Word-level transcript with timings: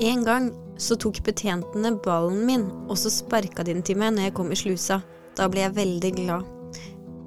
En 0.00 0.24
gang 0.24 0.50
så 0.76 0.96
tok 1.00 1.22
betjentene 1.24 1.94
ballen 2.04 2.42
min, 2.44 2.66
og 2.84 2.98
så 3.00 3.08
sparka 3.08 3.64
de 3.64 3.72
den 3.72 3.84
til 3.86 3.96
meg 3.96 4.12
når 4.12 4.28
jeg 4.28 4.34
kom 4.36 4.50
i 4.52 4.58
slusa. 4.60 4.98
Da 5.36 5.46
ble 5.48 5.62
jeg 5.62 5.76
veldig 5.76 6.10
glad. 6.18 6.48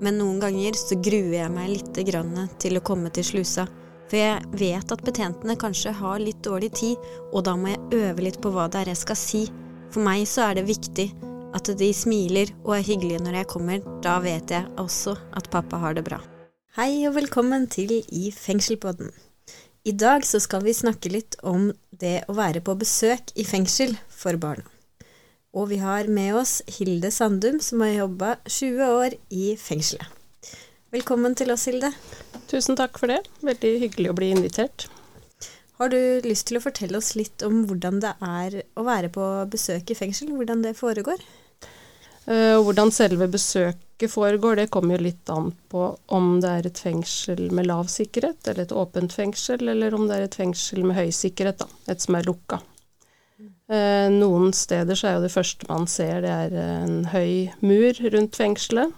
Men 0.05 0.19
noen 0.21 0.37
ganger 0.39 0.77
så 0.77 0.97
gruer 1.01 1.33
jeg 1.39 1.53
meg 1.53 1.71
litt 1.71 1.97
grann 2.05 2.35
til 2.61 2.77
å 2.77 2.83
komme 2.85 3.09
til 3.13 3.25
slusa. 3.25 3.65
For 4.09 4.21
jeg 4.21 4.45
vet 4.57 4.93
at 4.93 5.01
betjentene 5.05 5.57
kanskje 5.59 5.95
har 5.97 6.21
litt 6.21 6.43
dårlig 6.45 6.69
tid, 6.77 7.09
og 7.33 7.43
da 7.49 7.55
må 7.57 7.73
jeg 7.73 8.03
øve 8.03 8.25
litt 8.27 8.37
på 8.41 8.51
hva 8.53 8.67
det 8.69 8.83
er 8.83 8.93
jeg 8.93 9.01
skal 9.01 9.17
si. 9.17 9.41
For 9.89 10.05
meg 10.05 10.27
så 10.29 10.45
er 10.49 10.59
det 10.59 10.69
viktig 10.69 11.07
at 11.57 11.71
de 11.77 11.89
smiler 11.93 12.53
og 12.59 12.75
er 12.77 12.85
hyggelige 12.85 13.23
når 13.25 13.39
jeg 13.41 13.49
kommer. 13.55 13.81
Da 14.05 14.19
vet 14.21 14.53
jeg 14.53 14.69
også 14.77 15.17
at 15.33 15.49
pappa 15.49 15.81
har 15.81 15.97
det 15.97 16.05
bra. 16.05 16.21
Hei 16.77 17.01
og 17.09 17.17
velkommen 17.17 17.65
til 17.65 17.97
I 17.97 18.29
fengselpodden. 18.29 19.09
I 19.87 19.93
dag 19.95 20.25
så 20.27 20.41
skal 20.43 20.65
vi 20.65 20.73
snakke 20.75 21.07
litt 21.11 21.37
om 21.47 21.69
det 22.01 22.25
å 22.27 22.35
være 22.35 22.59
på 22.59 22.75
besøk 22.81 23.31
i 23.39 23.45
fengsel 23.47 23.93
for 24.11 24.35
barna. 24.35 24.65
Og 25.55 25.69
vi 25.71 25.77
har 25.79 26.09
med 26.11 26.35
oss 26.35 26.59
Hilde 26.67 27.09
Sandum, 27.15 27.61
som 27.63 27.79
har 27.85 27.95
jobba 27.95 28.33
20 28.43 28.83
år 28.99 29.15
i 29.31 29.53
fengselet. 29.57 30.11
Velkommen 30.91 31.37
til 31.37 31.53
oss, 31.53 31.63
Hilde. 31.69 31.93
Tusen 32.51 32.75
takk 32.75 32.99
for 32.99 33.13
det. 33.13 33.21
Veldig 33.45 33.71
hyggelig 33.85 34.11
å 34.11 34.17
bli 34.19 34.33
invitert. 34.35 34.89
Har 35.79 35.93
du 35.93 35.99
lyst 36.27 36.49
til 36.49 36.59
å 36.59 36.63
fortelle 36.65 36.99
oss 36.99 37.13
litt 37.15 37.45
om 37.47 37.61
hvordan 37.69 38.01
det 38.03 38.17
er 38.19 38.61
å 38.75 38.83
være 38.83 39.13
på 39.15 39.25
besøk 39.53 39.93
i 39.93 39.97
fengsel? 39.97 40.33
Hvordan 40.35 40.65
det 40.65 40.75
foregår? 40.75 41.23
Uh, 42.27 42.59
hvordan 42.63 42.91
selve 42.93 43.27
besøket 43.31 44.11
foregår, 44.11 44.59
det 44.59 44.69
kommer 44.73 44.97
jo 44.97 45.05
litt 45.07 45.31
an 45.33 45.51
på 45.71 45.85
om 46.15 46.31
det 46.43 46.49
er 46.49 46.69
et 46.69 46.81
fengsel 46.81 47.47
med 47.55 47.69
lav 47.69 47.89
sikkerhet, 47.91 48.41
eller 48.47 48.67
et 48.67 48.75
åpent 48.75 49.13
fengsel, 49.13 49.67
eller 49.71 49.95
om 49.95 50.07
det 50.09 50.17
er 50.17 50.27
et 50.27 50.39
fengsel 50.41 50.83
med 50.85 50.99
høy 50.99 51.09
sikkerhet, 51.15 51.63
da, 51.63 51.69
et 51.91 52.03
som 52.03 52.19
er 52.19 52.27
lukka. 52.27 52.61
Uh, 53.69 54.09
noen 54.13 54.53
steder 54.55 54.97
så 54.97 55.09
er 55.09 55.17
jo 55.17 55.25
det 55.27 55.33
første 55.33 55.67
man 55.69 55.85
ser, 55.89 56.23
det 56.25 56.31
er 56.33 56.55
en 56.83 57.03
høy 57.13 57.49
mur 57.61 58.01
rundt 58.15 58.39
fengselet. 58.39 58.95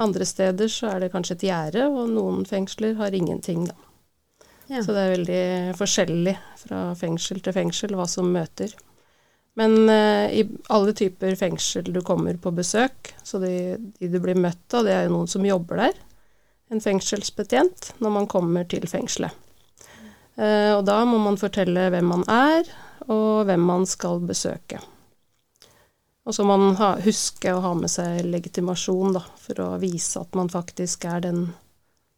Andre 0.00 0.24
steder 0.24 0.70
så 0.72 0.94
er 0.94 1.04
det 1.04 1.12
kanskje 1.12 1.36
et 1.36 1.46
gjerde, 1.50 1.86
og 1.90 2.10
noen 2.14 2.44
fengsler 2.48 2.96
har 3.00 3.14
ingenting, 3.14 3.66
da. 3.68 3.76
Ja. 4.70 4.84
Så 4.86 4.94
det 4.94 5.02
er 5.02 5.16
veldig 5.16 5.42
forskjellig 5.78 6.36
fra 6.62 6.80
fengsel 6.98 7.40
til 7.42 7.56
fengsel 7.56 7.96
hva 7.98 8.06
som 8.08 8.28
møter. 8.30 8.70
Men 9.60 9.76
uh, 9.88 10.32
i 10.32 10.46
alle 10.72 10.94
typer 10.96 11.34
fengsel 11.36 11.90
du 11.92 12.00
kommer 12.06 12.38
på 12.40 12.52
besøk, 12.56 13.12
så 13.22 13.38
de, 13.42 13.76
de, 13.98 14.08
du 14.08 14.16
blir 14.22 14.38
møtt 14.40 14.76
av, 14.76 14.86
det 14.86 14.94
er 14.96 15.04
jo 15.04 15.18
noen 15.18 15.28
som 15.28 15.44
jobber 15.44 15.82
der. 15.82 15.98
En 16.72 16.80
fengselsbetjent 16.80 17.90
når 18.00 18.14
man 18.14 18.28
kommer 18.30 18.64
til 18.70 18.86
fengselet. 18.88 19.34
Uh, 20.40 20.78
og 20.78 20.86
da 20.88 21.02
må 21.04 21.18
man 21.20 21.36
fortelle 21.36 21.90
hvem 21.92 22.08
man 22.08 22.24
er, 22.32 22.70
og 23.10 23.44
hvem 23.50 23.66
man 23.68 23.84
skal 23.90 24.22
besøke. 24.24 24.80
Og 26.24 26.36
så 26.36 26.44
må 26.46 26.56
man 26.60 26.78
ha, 26.78 26.94
huske 27.04 27.52
å 27.52 27.60
ha 27.64 27.74
med 27.76 27.92
seg 27.92 28.22
legitimasjon, 28.30 29.18
da, 29.18 29.24
for 29.44 29.60
å 29.64 29.68
vise 29.82 30.22
at 30.22 30.36
man 30.38 30.48
faktisk 30.52 31.04
er 31.10 31.26
den, 31.26 31.44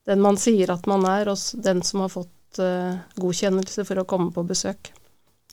den 0.06 0.22
man 0.22 0.38
sier 0.38 0.70
at 0.74 0.86
man 0.90 1.08
er, 1.08 1.32
og 1.32 1.64
den 1.64 1.82
som 1.86 2.04
har 2.04 2.14
fått 2.14 2.62
uh, 2.62 3.02
godkjennelse 3.18 3.88
for 3.88 3.98
å 3.98 4.06
komme 4.06 4.30
på 4.34 4.46
besøk. 4.46 4.92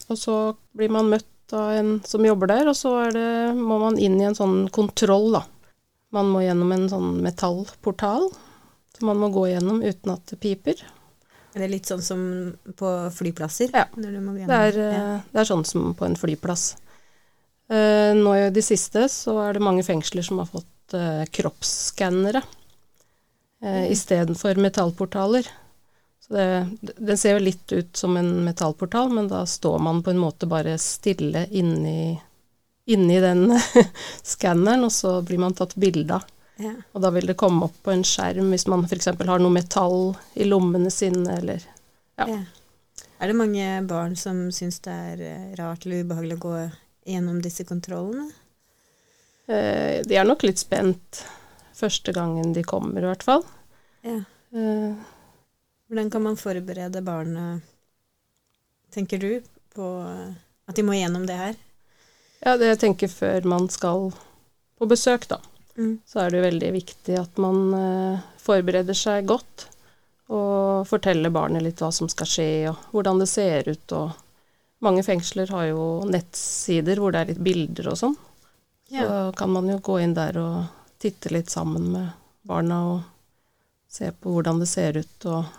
Og 0.10 0.18
så 0.22 0.38
blir 0.78 0.94
man 0.94 1.10
møtt 1.10 1.30
av 1.58 1.72
en 1.78 1.96
som 2.06 2.26
jobber 2.26 2.52
der, 2.52 2.70
og 2.72 2.78
så 2.78 2.94
det, 3.14 3.56
må 3.58 3.80
man 3.82 3.98
inn 4.02 4.20
i 4.22 4.28
en 4.28 4.38
sånn 4.38 4.68
kontroll, 4.74 5.32
da. 5.38 5.44
Man 6.16 6.30
må 6.34 6.42
gjennom 6.42 6.72
en 6.74 6.88
sånn 6.90 7.20
metallportal 7.22 8.30
som 8.98 9.12
man 9.12 9.20
må 9.22 9.30
gå 9.34 9.46
gjennom 9.52 9.84
uten 9.84 10.14
at 10.16 10.32
det 10.32 10.40
piper. 10.42 10.82
Er 11.56 11.64
det 11.64 11.70
litt 11.72 11.90
sånn 11.90 12.02
som 12.04 12.22
på 12.78 12.90
flyplasser? 13.14 13.72
Ja. 13.74 13.88
Det 13.96 14.10
er. 14.46 14.78
Eh, 14.78 15.16
det, 15.32 15.40
er, 15.40 15.48
sånn 15.48 15.66
som 15.66 15.94
på 15.98 16.06
en 16.06 16.18
flyplass. 16.20 16.72
Uh, 17.70 18.18
nå 18.18 18.34
i 18.34 18.50
det 18.54 18.64
siste 18.66 19.06
så 19.14 19.36
er 19.44 19.58
det 19.58 19.62
mange 19.62 19.86
fengsler 19.86 20.26
som 20.26 20.42
har 20.42 20.50
fått 20.50 20.96
uh, 20.98 21.22
kroppsskannere 21.30 22.42
mm. 23.62 23.92
istedenfor 23.94 24.58
metallportaler. 24.58 25.46
Den 26.30 27.18
ser 27.18 27.38
jo 27.38 27.42
litt 27.42 27.72
ut 27.74 27.98
som 27.98 28.18
en 28.20 28.28
metallportal, 28.46 29.10
men 29.10 29.28
da 29.32 29.46
står 29.50 29.80
man 29.82 30.04
på 30.06 30.14
en 30.14 30.20
måte 30.22 30.46
bare 30.50 30.76
stille 30.78 31.48
inni, 31.50 32.20
inni 32.86 33.18
den 33.24 33.48
skanneren, 34.34 34.86
og 34.86 34.94
så 34.94 35.16
blir 35.26 35.42
man 35.42 35.58
tatt 35.58 35.74
bilde 35.76 36.20
av. 36.20 36.28
Ja. 36.60 36.76
Og 36.94 37.02
da 37.02 37.10
vil 37.16 37.26
det 37.30 37.38
komme 37.40 37.70
opp 37.70 37.78
på 37.86 37.94
en 37.94 38.04
skjerm 38.06 38.52
hvis 38.52 38.68
man 38.70 38.84
f.eks. 38.84 39.14
har 39.16 39.42
noe 39.42 39.56
metall 39.56 40.12
i 40.36 40.46
lommene 40.46 40.92
sine, 40.94 41.40
eller 41.40 41.64
ja. 42.20 42.28
ja. 42.28 42.42
Er 43.20 43.32
det 43.32 43.36
mange 43.40 43.68
barn 43.88 44.16
som 44.20 44.46
syns 44.56 44.80
det 44.84 44.94
er 44.94 45.24
eh, 45.28 45.48
rart 45.60 45.86
eller 45.86 46.06
ubehagelig 46.06 46.38
å 46.38 46.44
gå 46.44 46.56
gjennom 47.10 47.42
disse 47.44 47.66
kontrollene? 47.68 48.30
Eh, 49.50 50.00
de 50.08 50.20
er 50.20 50.28
nok 50.28 50.46
litt 50.46 50.62
spent 50.62 51.24
første 51.76 52.14
gangen 52.16 52.54
de 52.56 52.64
kommer, 52.68 53.04
i 53.04 53.10
hvert 53.10 53.26
fall. 53.26 53.44
Ja. 54.08 54.22
Eh, 54.56 55.10
hvordan 56.00 56.12
kan 56.12 56.24
man 56.24 56.38
forberede 56.38 57.02
barnet, 57.02 57.62
tenker 58.90 59.20
du, 59.20 59.42
på 59.76 59.88
at 60.66 60.76
de 60.76 60.84
må 60.84 60.96
gjennom 60.96 61.26
det 61.28 61.36
her? 61.36 61.58
Ja, 62.40 62.56
det 62.56 62.70
jeg 62.70 62.80
tenker 62.80 63.12
før 63.12 63.44
man 63.44 63.68
skal 63.68 64.14
på 64.80 64.88
besøk, 64.88 65.28
da, 65.28 65.42
mm. 65.76 66.00
så 66.08 66.22
er 66.24 66.32
det 66.32 66.46
veldig 66.46 66.72
viktig 66.72 67.20
at 67.20 67.36
man 67.36 67.76
uh, 67.76 68.24
forbereder 68.40 68.96
seg 68.96 69.28
godt. 69.28 69.68
Og 70.32 70.88
forteller 70.88 71.34
barnet 71.34 71.66
litt 71.66 71.82
hva 71.82 71.92
som 71.92 72.08
skal 72.08 72.30
skje, 72.30 72.50
og 72.72 72.80
hvordan 72.96 73.20
det 73.20 73.28
ser 73.28 73.68
ut. 73.68 73.92
Og 73.98 74.80
mange 74.86 75.04
fengsler 75.04 75.52
har 75.52 75.68
jo 75.74 75.86
nettsider 76.08 77.02
hvor 77.02 77.12
det 77.12 77.26
er 77.26 77.32
litt 77.34 77.44
bilder 77.44 77.92
og 77.92 78.00
sånn. 78.00 78.20
Ja. 78.88 79.04
Så 79.04 79.24
kan 79.36 79.52
man 79.52 79.68
jo 79.68 79.82
gå 79.84 80.00
inn 80.00 80.16
der 80.16 80.38
og 80.40 80.94
titte 81.02 81.34
litt 81.34 81.52
sammen 81.52 81.92
med 81.92 82.14
barna 82.48 82.84
og 82.94 83.00
se 83.90 84.14
på 84.14 84.32
hvordan 84.38 84.62
det 84.62 84.70
ser 84.70 85.02
ut, 85.02 85.26
og 85.26 85.59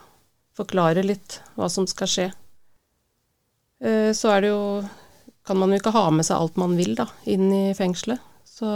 forklare 0.60 1.04
litt 1.06 1.40
hva 1.56 1.68
som 1.72 1.88
skal 1.88 2.10
skje. 2.10 2.30
Eh, 3.80 4.10
så 4.16 4.34
er 4.36 4.44
det 4.44 4.52
jo 4.52 4.64
kan 5.46 5.58
man 5.58 5.72
jo 5.72 5.80
ikke 5.80 5.94
ha 5.96 6.04
med 6.14 6.26
seg 6.28 6.36
alt 6.36 6.58
man 6.60 6.76
vil 6.78 6.92
da, 6.98 7.08
inn 7.24 7.48
i 7.50 7.62
fengselet. 7.74 8.20
Så 8.44 8.68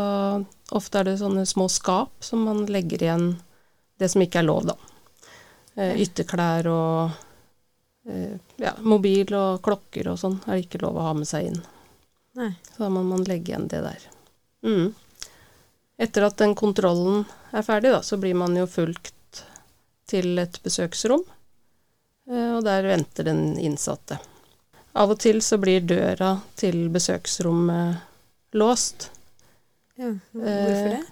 ofte 0.74 1.00
er 1.00 1.06
det 1.06 1.20
sånne 1.20 1.44
små 1.46 1.68
skap 1.70 2.24
som 2.24 2.46
man 2.48 2.64
legger 2.72 3.04
igjen 3.04 3.28
det 4.00 4.08
som 4.10 4.24
ikke 4.24 4.40
er 4.40 4.48
lov, 4.48 4.64
da. 4.72 4.74
Eh, 5.76 6.00
ytterklær 6.02 6.66
og 6.72 8.08
eh, 8.08 8.34
ja, 8.62 8.72
mobil 8.82 9.28
og 9.36 9.60
klokker 9.62 10.08
og 10.12 10.18
sånn 10.18 10.38
er 10.46 10.56
det 10.56 10.64
ikke 10.64 10.82
lov 10.86 10.98
å 10.98 11.06
ha 11.10 11.14
med 11.18 11.28
seg 11.28 11.50
inn. 11.50 11.60
Nei. 12.40 12.50
Så 12.72 12.86
da 12.86 12.90
må 12.90 13.04
man 13.06 13.26
legge 13.28 13.52
igjen 13.52 13.68
det 13.70 13.84
der. 13.84 14.08
Mm. 14.66 14.94
Etter 16.00 16.26
at 16.26 16.40
den 16.40 16.56
kontrollen 16.58 17.22
er 17.54 17.62
ferdig, 17.66 17.92
da, 17.94 18.00
så 18.02 18.18
blir 18.18 18.34
man 18.38 18.56
jo 18.58 18.66
fulgt 18.70 19.44
til 20.10 20.40
et 20.42 20.58
besøksrom. 20.64 21.22
Eh, 22.30 22.50
og 22.56 22.64
der 22.64 22.86
venter 22.88 23.28
den 23.28 23.58
innsatte. 23.60 24.18
Av 24.94 25.10
og 25.10 25.18
til 25.20 25.42
så 25.42 25.58
blir 25.60 25.84
døra 25.84 26.36
til 26.58 26.86
besøksrommet 26.94 28.54
låst. 28.54 29.10
Ja, 29.98 30.14
hvorfor 30.32 30.94
det? 30.94 31.00
Eh, 31.00 31.10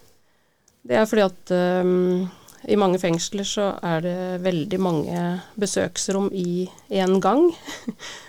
det 0.83 0.97
er 0.99 1.05
fordi 1.07 1.23
at 1.23 1.53
um, 1.85 2.25
i 2.67 2.79
mange 2.79 2.99
fengsler 2.99 3.47
så 3.47 3.69
er 3.87 4.01
det 4.03 4.17
veldig 4.43 4.79
mange 4.83 5.21
besøksrom 5.59 6.31
i 6.35 6.67
én 6.91 7.21
gang. 7.23 7.51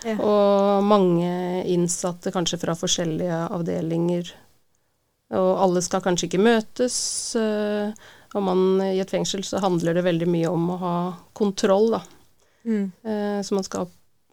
Ja. 0.05 0.17
og 0.29 0.85
mange 0.85 1.63
innsatte 1.69 2.33
kanskje 2.33 2.59
fra 2.61 2.75
forskjellige 2.77 3.39
avdelinger. 3.53 4.29
Og 5.33 5.51
alle 5.65 5.81
skal 5.81 6.03
kanskje 6.05 6.29
ikke 6.29 6.43
møtes. 6.45 6.97
Og 7.33 8.43
man, 8.45 8.61
i 8.85 9.01
et 9.01 9.09
fengsel 9.09 9.41
så 9.47 9.61
handler 9.63 9.97
det 9.97 10.05
veldig 10.05 10.29
mye 10.29 10.51
om 10.53 10.69
å 10.75 10.77
ha 10.81 10.97
kontroll, 11.33 11.89
da. 11.95 12.03
Mm. 12.65 12.91
Eh, 13.03 13.39
så 13.43 13.55
man 13.55 13.67
skal 13.67 13.89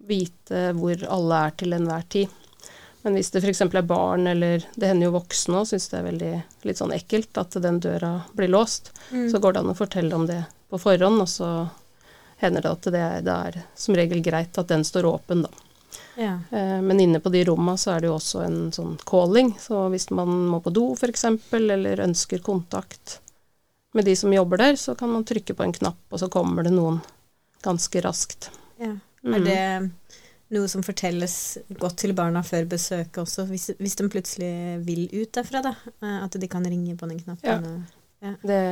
vite 0.09 0.71
hvor 0.79 1.03
alle 1.06 1.41
er 1.47 1.56
til 1.61 1.77
enhver 1.77 2.06
tid. 2.09 2.37
Men 3.03 3.17
hvis 3.17 3.31
det 3.32 3.41
f.eks. 3.41 3.62
er 3.65 3.82
barn, 3.88 4.27
eller 4.27 4.65
det 4.75 4.91
hender 4.91 5.09
jo 5.09 5.17
voksne 5.17 5.62
òg, 5.62 5.69
syns 5.71 5.88
det 5.88 5.99
er 6.00 6.09
veldig 6.09 6.32
litt 6.69 6.81
sånn 6.81 6.93
ekkelt 6.93 7.38
at 7.41 7.56
den 7.65 7.81
døra 7.81 8.12
blir 8.37 8.53
låst, 8.53 8.93
mm. 9.11 9.31
så 9.32 9.41
går 9.41 9.56
det 9.56 9.62
an 9.62 9.73
å 9.73 9.79
fortelle 9.79 10.17
om 10.17 10.27
det 10.29 10.43
på 10.71 10.81
forhånd, 10.81 11.23
og 11.23 11.31
så 11.31 11.50
hender 12.41 12.65
det 12.65 12.75
at 12.75 12.91
det 12.93 13.00
er, 13.00 13.25
det 13.25 13.37
er 13.49 13.59
som 13.77 13.97
regel 13.97 14.21
greit 14.25 14.61
at 14.61 14.69
den 14.69 14.85
står 14.85 15.09
åpen, 15.09 15.47
da. 15.49 15.67
Ja. 16.21 16.35
Eh, 16.50 16.77
men 16.85 17.00
inne 17.00 17.23
på 17.25 17.32
de 17.32 17.43
romma 17.49 17.77
så 17.81 17.94
er 17.94 18.03
det 18.03 18.11
jo 18.11 18.19
også 18.19 18.44
en 18.44 18.61
sånn 18.75 18.99
calling, 19.09 19.55
så 19.61 19.87
hvis 19.93 20.11
man 20.12 20.31
må 20.53 20.61
på 20.61 20.73
do 20.75 20.91
f.eks., 20.93 21.25
eller 21.56 22.05
ønsker 22.05 22.44
kontakt 22.44 23.19
med 23.97 24.05
de 24.05 24.15
som 24.17 24.32
jobber 24.32 24.61
der, 24.61 24.77
så 24.77 24.94
kan 24.94 25.11
man 25.11 25.25
trykke 25.25 25.56
på 25.56 25.65
en 25.65 25.75
knapp, 25.75 26.03
og 26.11 26.21
så 26.21 26.29
kommer 26.32 26.69
det 26.69 26.75
noen 26.77 27.00
ganske 27.62 28.03
raskt. 28.05 28.51
Ja. 28.81 28.97
Er 29.23 29.39
mm. 29.39 29.45
det 29.45 29.62
noe 30.57 30.69
som 30.69 30.83
fortelles 30.83 31.35
godt 31.79 32.01
til 32.03 32.15
barna 32.17 32.43
før 32.47 32.67
besøket 32.73 33.21
også, 33.23 33.45
hvis, 33.51 33.71
hvis, 33.79 33.97
de 34.01 34.09
plutselig 34.11 34.53
vil 34.87 35.05
ut 35.12 35.33
derfra, 35.37 35.62
da? 35.69 35.75
Eh, 36.01 36.17
at 36.25 36.39
de 36.41 36.49
kan 36.51 36.67
ringe 36.67 36.97
på 36.99 37.09
den 37.11 37.21
knappen? 37.23 37.51
Ja. 37.51 37.59
Og, 37.61 38.01
ja. 38.25 38.35
Det, 38.43 38.62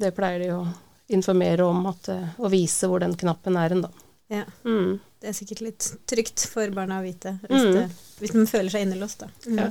det, 0.00 0.14
pleier 0.16 0.44
de 0.44 0.52
å 0.54 0.62
informere 1.10 1.66
om, 1.66 1.84
at, 1.90 2.08
og 2.38 2.50
vise 2.54 2.88
hvor 2.88 3.02
den 3.02 3.16
knappen 3.18 3.58
er 3.58 3.74
hen, 3.74 3.84
da. 3.84 3.92
Ja. 4.30 4.46
Mm. 4.64 4.98
Det 5.20 5.28
er 5.28 5.36
sikkert 5.36 5.60
litt 5.66 5.86
trygt 6.08 6.46
for 6.48 6.70
barna 6.72 7.00
å 7.00 7.04
vite, 7.04 7.36
hvis, 7.44 7.66
Mm. 7.66 7.72
det, 7.76 7.86
hvis 8.22 8.34
de 8.36 8.46
føler 8.46 8.72
seg 8.72 8.86
innelåst, 8.86 9.26
da. 9.26 9.28
Mm. 9.50 9.58
Ja. 9.58 9.70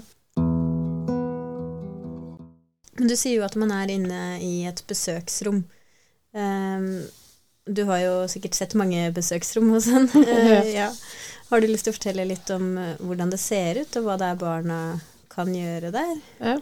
Men 2.99 3.07
du 3.07 3.15
sier 3.15 3.39
jo 3.39 3.45
at 3.47 3.55
man 3.55 3.71
er 3.71 3.89
inne 3.93 4.21
i 4.43 4.65
et 4.67 4.83
besøksrom. 4.87 5.63
Ehm, 6.35 7.07
du 7.69 7.83
har 7.89 8.01
jo 8.01 8.13
sikkert 8.31 8.57
sett 8.57 8.75
mange 8.77 9.09
besøksrom 9.15 9.73
sånn. 9.83 10.09
Eh, 10.29 10.73
ja. 10.75 10.89
Har 11.49 11.61
du 11.61 11.69
lyst 11.69 11.87
til 11.87 11.93
å 11.93 11.97
fortelle 11.97 12.27
litt 12.29 12.49
om 12.53 12.73
eh, 12.77 12.97
hvordan 13.01 13.31
det 13.33 13.41
ser 13.41 13.81
ut, 13.81 13.99
og 13.99 14.07
hva 14.07 14.17
det 14.21 14.29
er 14.31 14.41
barna 14.41 14.79
kan 15.31 15.51
gjøre 15.53 15.93
der? 15.93 16.15
Ja. 16.41 16.55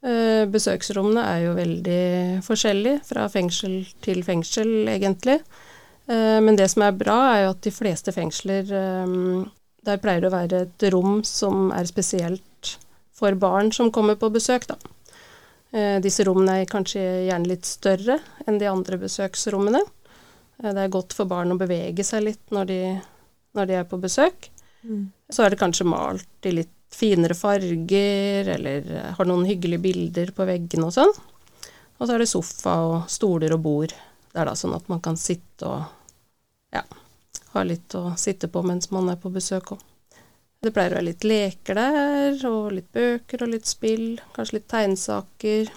Eh, 0.00 0.44
Besøksrommene 0.50 1.24
er 1.26 1.44
jo 1.44 1.56
veldig 1.58 2.02
forskjellige 2.46 3.02
fra 3.08 3.26
fengsel 3.32 3.82
til 4.04 4.22
fengsel, 4.26 4.88
egentlig. 4.90 5.40
Men 6.10 6.56
det 6.58 6.64
som 6.72 6.82
er 6.82 6.96
bra, 6.98 7.16
er 7.30 7.44
jo 7.44 7.50
at 7.52 7.60
de 7.62 7.70
fleste 7.70 8.10
fengsler 8.10 8.64
Der 8.66 10.00
pleier 10.02 10.24
det 10.24 10.26
å 10.26 10.32
være 10.32 10.62
et 10.64 10.84
rom 10.90 11.20
som 11.22 11.68
er 11.70 11.86
spesielt 11.86 12.72
for 13.14 13.36
barn 13.38 13.70
som 13.70 13.92
kommer 13.94 14.16
på 14.18 14.32
besøk, 14.34 14.66
da. 14.66 14.74
Disse 16.02 16.26
rommene 16.26 16.56
er 16.64 16.72
kanskje 16.72 17.04
gjerne 17.28 17.52
litt 17.52 17.68
større 17.68 18.18
enn 18.42 18.58
de 18.58 18.66
andre 18.66 18.98
besøksrommene. 19.04 19.84
Eh, 20.62 20.72
Det 20.74 20.84
er 20.84 20.92
godt 20.92 21.14
for 21.16 21.24
barn 21.30 21.52
å 21.52 21.58
bevege 21.60 22.04
seg 22.04 22.24
litt 22.26 22.52
når 22.54 22.66
de, 22.70 22.80
når 23.56 23.66
de 23.66 23.78
er 23.80 23.84
på 23.88 24.00
besøk. 24.00 24.50
Så 25.30 25.44
er 25.44 25.50
det 25.50 25.60
kanskje 25.60 25.84
malt 25.88 26.46
i 26.48 26.54
litt 26.56 26.76
finere 26.90 27.34
farger, 27.38 28.48
eller 28.56 28.86
eh, 28.90 29.10
har 29.16 29.28
noen 29.28 29.46
hyggelige 29.46 29.84
bilder 29.84 30.32
på 30.34 30.46
veggene 30.48 30.88
og 30.88 30.94
sånn. 30.96 31.12
Og 32.00 32.06
så 32.08 32.14
er 32.14 32.22
det 32.22 32.30
sofa 32.30 32.78
og 32.88 33.10
stoler 33.12 33.52
og 33.54 33.60
bord 33.62 33.92
der, 34.32 34.46
da, 34.48 34.54
sånn 34.56 34.74
at 34.74 34.88
man 34.88 35.02
kan 35.04 35.18
sitte 35.20 35.68
og 35.68 35.84
ja, 36.72 36.82
ha 37.52 37.62
litt 37.66 37.94
å 37.98 38.14
sitte 38.18 38.48
på 38.48 38.62
mens 38.64 38.90
man 38.94 39.10
er 39.12 39.18
på 39.20 39.30
besøk 39.34 39.74
òg. 39.76 39.84
Det 40.60 40.72
pleier 40.76 40.92
å 40.92 40.98
være 40.98 41.06
litt 41.08 41.24
leker 41.24 41.78
der, 41.78 42.34
og 42.48 42.72
litt 42.76 42.90
bøker 42.92 43.44
og 43.44 43.52
litt 43.54 43.68
spill, 43.68 44.20
kanskje 44.34 44.58
litt 44.58 44.68
tegnsaker. 44.68 45.70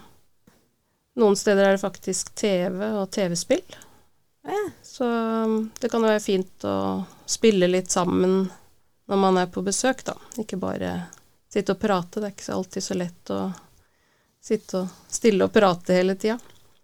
Noen 1.19 1.37
steder 1.39 1.69
er 1.69 1.77
det 1.77 1.83
faktisk 1.83 2.33
TV 2.35 2.81
og 2.89 3.09
TV-spill. 3.15 3.63
Ja. 4.43 4.59
Så 4.83 5.05
um, 5.07 5.69
det 5.79 5.89
kan 5.91 6.03
jo 6.03 6.09
være 6.11 6.23
fint 6.23 6.65
å 6.67 6.75
spille 7.29 7.67
litt 7.69 7.91
sammen 7.93 8.49
når 9.07 9.19
man 9.19 9.37
er 9.39 9.47
på 9.51 9.63
besøk, 9.63 10.03
da. 10.07 10.15
Ikke 10.39 10.57
bare 10.59 11.05
sitte 11.51 11.75
og 11.75 11.79
prate. 11.79 12.19
Det 12.19 12.27
er 12.29 12.35
ikke 12.35 12.55
alltid 12.55 12.83
så 12.83 12.97
lett 12.97 13.31
å 13.35 13.39
sitte 14.43 14.81
og 14.83 15.11
stille 15.13 15.45
og 15.47 15.53
prate 15.55 15.95
hele 15.95 16.15
tida. 16.19 16.39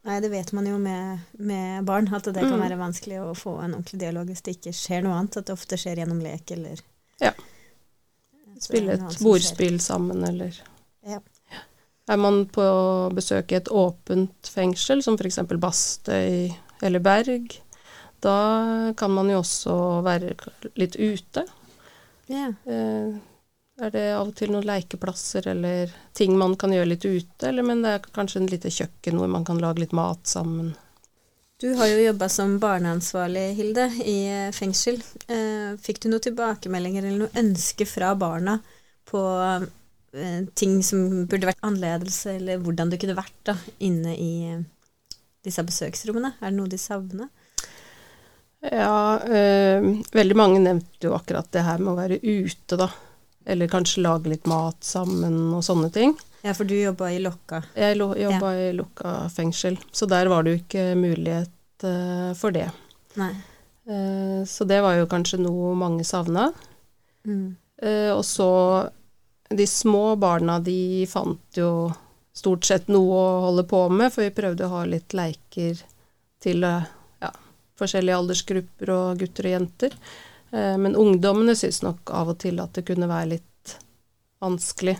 Nei, 0.08 0.20
det 0.24 0.30
vet 0.32 0.52
man 0.56 0.68
jo 0.70 0.78
med, 0.80 1.26
med 1.44 1.84
barn, 1.88 2.08
at 2.16 2.24
det 2.30 2.40
kan 2.40 2.56
Mm. 2.56 2.62
være 2.64 2.78
vanskelig 2.80 3.18
å 3.20 3.34
få 3.36 3.58
en 3.60 3.74
ordentlig 3.76 4.00
dialog 4.00 4.30
hvis 4.32 4.42
det 4.46 4.54
ikke 4.58 4.72
skjer 4.74 5.04
noe 5.04 5.18
annet. 5.20 5.38
At 5.42 5.50
det 5.50 5.54
ofte 5.58 5.78
skjer 5.80 6.00
gjennom 6.04 6.22
lek 6.24 6.52
eller 6.56 6.80
Ja. 7.20 7.34
Spille 8.60 8.96
et 8.96 9.20
bordspill 9.24 9.80
sammen, 9.84 10.24
eller 10.28 10.56
Ja. 11.08 11.20
Er 12.10 12.18
man 12.18 12.46
på 12.50 12.64
besøk 13.14 13.52
i 13.52 13.56
et 13.60 13.68
åpent 13.70 14.48
fengsel, 14.50 15.04
som 15.04 15.16
f.eks. 15.20 15.38
Bastøy 15.60 16.56
eller 16.82 17.04
Berg, 17.04 17.56
da 18.24 18.94
kan 18.98 19.12
man 19.16 19.30
jo 19.32 19.40
også 19.40 19.74
være 20.06 20.34
litt 20.80 20.98
ute. 21.00 21.46
Eh, 22.30 23.16
er 23.80 23.94
det 23.96 24.06
av 24.12 24.28
og 24.28 24.36
til 24.36 24.52
noen 24.52 24.68
lekeplasser 24.68 25.48
eller 25.54 25.92
ting 26.18 26.36
man 26.38 26.58
kan 26.60 26.74
gjøre 26.76 26.92
litt 26.92 27.06
ute, 27.08 27.48
eller 27.48 27.66
men 27.66 27.84
det 27.86 27.96
er 27.96 28.12
kanskje 28.16 28.44
en 28.44 28.52
lite 28.52 28.72
kjøkken 28.74 29.20
hvor 29.20 29.32
man 29.32 29.48
kan 29.48 29.62
lage 29.62 29.86
litt 29.86 29.96
mat 29.96 30.28
sammen. 30.28 30.74
Du 31.60 31.74
har 31.76 31.90
jo 31.92 32.00
jobba 32.00 32.30
som 32.32 32.54
barneansvarlig, 32.60 33.50
Hilde, 33.58 33.90
i 34.08 34.18
fengsel. 34.56 35.02
Eh, 35.28 35.74
Fikk 35.84 36.00
du 36.04 36.10
noen 36.12 36.24
tilbakemeldinger 36.24 37.04
eller 37.04 37.26
noe 37.26 37.42
ønske 37.42 37.88
fra 37.88 38.14
barna 38.20 38.60
på 39.10 39.24
eh, 39.44 40.46
ting 40.56 40.78
som 40.88 41.26
burde 41.28 41.50
vært 41.50 41.64
annerledes, 41.68 42.22
eller 42.32 42.62
hvordan 42.64 42.94
det 42.94 43.02
kunne 43.02 43.18
vært 43.20 43.42
da, 43.52 43.58
inne 43.84 44.16
i 44.16 44.32
eh, 44.54 44.62
disse 45.46 45.64
besøksrommene? 45.66 46.34
Er 46.40 46.52
det 46.52 46.58
noe 46.58 46.72
de 46.72 46.80
savner? 46.82 47.30
Ja, 48.60 49.20
øh, 49.24 49.86
veldig 50.12 50.36
mange 50.36 50.60
nevnte 50.60 51.08
jo 51.08 51.14
akkurat 51.16 51.48
det 51.54 51.64
her 51.64 51.80
med 51.80 51.94
å 51.94 52.00
være 52.00 52.20
ute, 52.24 52.76
da. 52.80 52.90
Eller 53.50 53.72
kanskje 53.72 54.04
lage 54.04 54.32
litt 54.34 54.50
mat 54.52 54.84
sammen 54.84 55.38
og 55.56 55.64
sånne 55.66 55.88
ting. 55.96 56.18
Ja, 56.44 56.54
for 56.56 56.68
du 56.68 56.76
jobba 56.76 57.10
i 57.12 57.22
Lokka. 57.24 57.62
Jeg 57.76 57.98
jobba 58.00 58.52
i 58.56 58.68
lukka 58.76 59.14
fengsel, 59.34 59.80
så 59.92 60.08
der 60.08 60.30
var 60.32 60.44
det 60.44 60.52
jo 60.52 60.60
ikke 60.62 60.84
mulighet 61.00 61.88
øh, 61.88 62.36
for 62.40 62.56
det. 62.56 62.68
Nei. 63.20 63.32
Eh, 63.90 64.44
så 64.48 64.68
det 64.68 64.84
var 64.84 65.00
jo 65.00 65.10
kanskje 65.12 65.42
noe 65.42 65.74
mange 65.80 66.06
savna. 66.08 66.52
Mm. 67.28 67.56
Og 68.16 68.26
så 68.28 68.46
De 69.50 69.66
små 69.68 70.16
barna, 70.20 70.60
de 70.60 71.08
fant 71.10 71.58
jo 71.58 71.90
stort 72.40 72.68
sett 72.68 72.88
noe 72.92 73.20
å 73.20 73.42
holde 73.48 73.66
på 73.70 73.84
med, 73.92 74.12
for 74.14 74.26
vi 74.26 74.34
prøvde 74.36 74.66
å 74.68 74.74
ha 74.78 74.86
litt 74.88 75.16
leiker 75.18 75.82
til 76.44 76.64
eh, 76.68 76.88
ja, 77.24 77.32
forskjellige 77.80 78.20
aldersgrupper 78.22 78.92
og 78.96 79.22
gutter 79.24 79.50
og 79.50 79.56
jenter. 79.58 79.98
Eh, 80.52 80.76
men 80.82 80.98
ungdommene 81.00 81.56
syntes 81.60 81.84
nok 81.86 82.14
av 82.16 82.34
og 82.34 82.40
til 82.44 82.62
at 82.64 82.74
det 82.78 82.86
kunne 82.88 83.10
være 83.12 83.34
litt 83.36 83.76
vanskelig. 84.44 84.96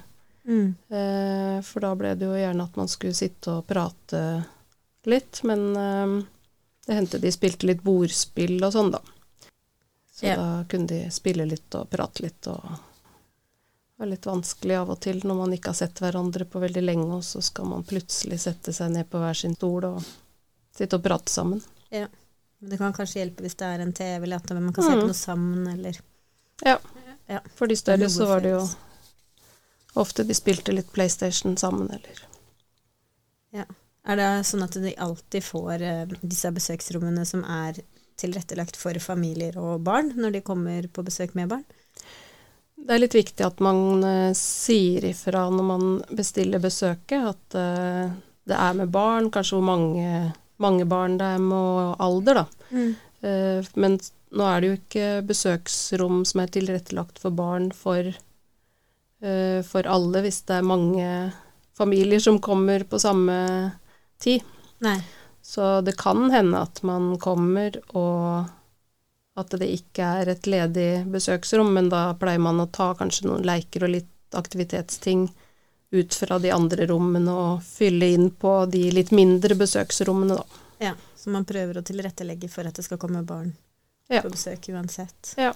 Mm. 0.50 0.74
Eh, 0.90 1.56
for 1.66 1.86
da 1.86 1.94
ble 1.96 2.16
det 2.20 2.28
jo 2.28 2.36
gjerne 2.40 2.66
at 2.68 2.80
man 2.80 2.92
skulle 2.92 3.18
sitte 3.18 3.60
og 3.60 3.68
prate 3.70 4.24
litt, 5.10 5.40
men 5.48 5.70
det 6.86 6.94
hendte 6.98 7.22
de 7.24 7.32
spilte 7.32 7.66
litt 7.70 7.80
bordspill 7.86 8.60
og 8.66 8.74
sånn, 8.76 8.92
da. 8.94 9.00
Så 10.14 10.28
Ja. 10.28 10.36
da 10.36 10.66
kunne 10.70 10.90
de 10.90 11.00
spille 11.14 11.46
litt 11.48 11.74
og 11.80 11.88
prate 11.90 12.26
litt, 12.26 12.48
og 12.52 12.66
det 14.00 14.06
er 14.06 14.12
litt 14.14 14.28
vanskelig 14.30 14.76
av 14.80 14.90
og 14.94 15.00
til 15.04 15.18
når 15.28 15.36
man 15.36 15.54
ikke 15.58 15.74
har 15.74 15.76
sett 15.76 15.98
hverandre 16.00 16.46
på 16.48 16.62
veldig 16.64 16.82
lenge, 16.86 17.08
og 17.18 17.24
så 17.28 17.42
skal 17.44 17.66
man 17.68 17.82
plutselig 17.84 18.38
sette 18.40 18.72
seg 18.72 18.94
ned 18.94 19.10
på 19.12 19.20
hver 19.20 19.36
sin 19.36 19.58
stol 19.58 19.90
og 19.90 19.98
sitte 20.78 20.96
og 20.96 21.04
prate 21.04 21.34
sammen. 21.34 21.60
Ja. 21.92 22.06
Men 22.62 22.72
det 22.72 22.78
kan 22.80 22.96
kanskje 22.96 23.20
hjelpe 23.20 23.44
hvis 23.44 23.58
det 23.60 23.68
er 23.68 23.84
en 23.84 23.92
TV, 23.92 24.24
eller 24.24 24.40
at 24.40 24.54
man 24.56 24.72
kan 24.72 24.86
se 24.88 24.94
Mm. 24.96 25.02
på 25.02 25.10
noe 25.10 25.18
sammen, 25.20 25.68
eller 25.68 26.00
For 27.56 27.68
de 27.68 27.76
større 27.76 28.08
så 28.10 28.26
var 28.26 28.40
det 28.42 28.52
jo 28.56 28.64
ofte 30.00 30.24
de 30.24 30.34
spilte 30.34 30.72
litt 30.72 30.92
PlayStation 30.96 31.58
sammen, 31.58 31.92
eller 31.92 32.24
Er 34.10 34.16
det 34.16 34.30
sånn 34.48 34.64
at 34.64 34.72
de 34.80 34.96
alltid 34.96 35.44
får 35.44 35.82
eh, 35.82 36.06
disse 36.24 36.50
besøksrommene 36.56 37.26
som 37.28 37.44
er 37.44 37.82
tilrettelagt 38.18 38.80
for 38.80 38.94
familier 39.04 39.58
og 39.60 39.84
barn, 39.84 40.14
når 40.16 40.32
de 40.32 40.42
kommer 40.42 40.88
på 40.88 41.04
besøk 41.04 41.36
med 41.36 41.50
barn? 41.52 41.66
Det 42.86 42.96
er 42.96 43.02
litt 43.04 43.18
viktig 43.18 43.46
at 43.46 43.60
man 43.64 44.04
eh, 44.06 44.32
sier 44.38 45.06
ifra 45.10 45.48
når 45.54 45.66
man 45.68 45.90
bestiller 46.16 46.62
besøket, 46.64 47.20
at 47.34 47.58
eh, 47.60 48.14
det 48.50 48.56
er 48.58 48.80
med 48.80 48.94
barn, 48.94 49.30
kanskje 49.34 49.60
hvor 49.60 49.68
mange, 49.68 50.32
mange 50.64 50.88
barn 50.90 51.20
det 51.20 51.28
er 51.36 51.44
med, 51.44 51.94
alder, 52.02 52.42
da. 52.42 52.46
Eh, 53.20 53.70
men 53.76 54.00
nå 54.30 54.48
er 54.48 54.62
det 54.62 54.72
jo 54.72 54.80
ikke 54.80 55.12
besøksrom 55.30 56.24
som 56.30 56.42
er 56.44 56.52
tilrettelagt 56.54 57.22
for 57.22 57.34
barn 57.34 57.72
for, 57.74 58.12
for 59.20 59.88
alle, 59.90 60.22
hvis 60.22 60.44
det 60.48 60.60
er 60.60 60.68
mange 60.70 61.08
familier 61.76 62.22
som 62.22 62.38
kommer 62.40 62.86
på 62.88 63.00
samme 63.02 63.40
tid. 64.22 64.46
Nei. 64.86 65.00
Så 65.42 65.80
det 65.82 65.98
kan 65.98 66.30
hende 66.30 66.62
at 66.62 66.84
man 66.86 67.16
kommer 67.20 67.74
og 67.98 68.46
at 69.40 69.54
det 69.62 69.68
ikke 69.74 70.06
er 70.22 70.32
et 70.36 70.48
ledig 70.50 70.90
besøksrom, 71.12 71.72
men 71.76 71.90
da 71.92 72.10
pleier 72.20 72.42
man 72.44 72.60
å 72.64 72.68
ta 72.72 72.92
kanskje 73.00 73.28
noen 73.30 73.46
leiker 73.48 73.86
og 73.88 73.94
litt 73.96 74.36
aktivitetsting 74.38 75.28
ut 75.92 76.14
fra 76.14 76.38
de 76.40 76.52
andre 76.54 76.86
rommene 76.92 77.34
og 77.34 77.64
fylle 77.66 78.12
inn 78.14 78.28
på 78.38 78.52
de 78.70 78.84
litt 78.94 79.10
mindre 79.16 79.56
besøksrommene, 79.58 80.38
da. 80.38 80.64
Ja, 80.80 80.94
så 81.18 81.32
man 81.34 81.48
prøver 81.50 81.80
å 81.82 81.84
tilrettelegge 81.84 82.48
for 82.54 82.68
at 82.70 82.78
det 82.78 82.86
skal 82.86 83.02
komme 83.02 83.24
barn 83.26 83.56
Ja. 84.10 84.22
på 84.22 84.30
besøk 84.34 84.70
uansett. 84.74 85.34
Ja. 85.38 85.54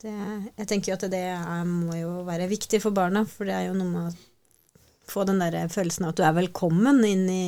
Det, 0.00 0.12
jeg 0.56 0.66
tenker 0.70 0.92
jo 0.92 0.96
at 0.96 1.08
det 1.12 1.20
er, 1.34 1.64
må 1.68 1.98
jo 1.98 2.12
være 2.24 2.46
viktig 2.48 2.80
for 2.80 2.94
barna, 2.96 3.24
for 3.28 3.44
det 3.50 3.52
er 3.58 3.66
jo 3.68 3.74
noe 3.76 3.90
med 3.90 4.06
å 4.08 5.10
få 5.10 5.26
den 5.28 5.42
der 5.42 5.58
følelsen 5.68 6.06
av 6.06 6.14
at 6.14 6.20
du 6.20 6.24
er 6.24 6.36
velkommen 6.38 7.02
inn 7.04 7.26
i, 7.28 7.42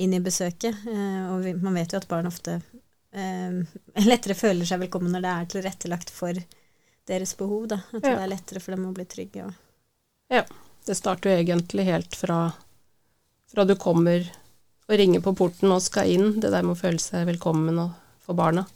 inn 0.00 0.14
i 0.16 0.22
besøket. 0.24 0.78
Eh, 0.88 1.20
og 1.34 1.42
vi, 1.44 1.52
man 1.60 1.76
vet 1.76 1.92
jo 1.92 2.00
at 2.00 2.08
barn 2.08 2.30
ofte 2.30 2.60
lettere 4.10 4.34
føler 4.34 4.66
seg 4.68 4.80
velkommen 4.84 5.12
når 5.14 5.24
det 5.24 5.32
er 5.32 5.50
tilrettelagt 5.54 6.10
for 6.14 6.38
deres 7.08 7.34
behov. 7.38 7.68
Da. 7.70 7.80
At 7.92 8.02
Ja. 8.02 8.14
det 8.14 8.22
er 8.22 8.32
lettere 8.32 8.62
for 8.64 8.74
dem 8.74 8.86
å 8.88 8.94
bli 8.96 9.04
trygge. 9.04 9.48
Og, 9.48 9.54
Det 10.84 10.96
starter 10.98 11.30
jo 11.30 11.40
egentlig 11.40 11.84
helt 11.86 12.16
fra, 12.16 12.52
fra 13.48 13.64
du 13.64 13.74
kommer 13.80 14.26
og 14.84 14.98
ringer 14.98 15.22
på 15.24 15.32
porten 15.36 15.72
og 15.72 15.80
skal 15.80 16.10
inn, 16.12 16.40
det 16.40 16.50
der 16.52 16.62
med 16.62 16.74
å 16.76 16.80
føle 16.80 17.00
seg 17.00 17.24
velkommen 17.26 17.78
og, 17.80 17.94
for 18.20 18.36
barna. 18.36 18.66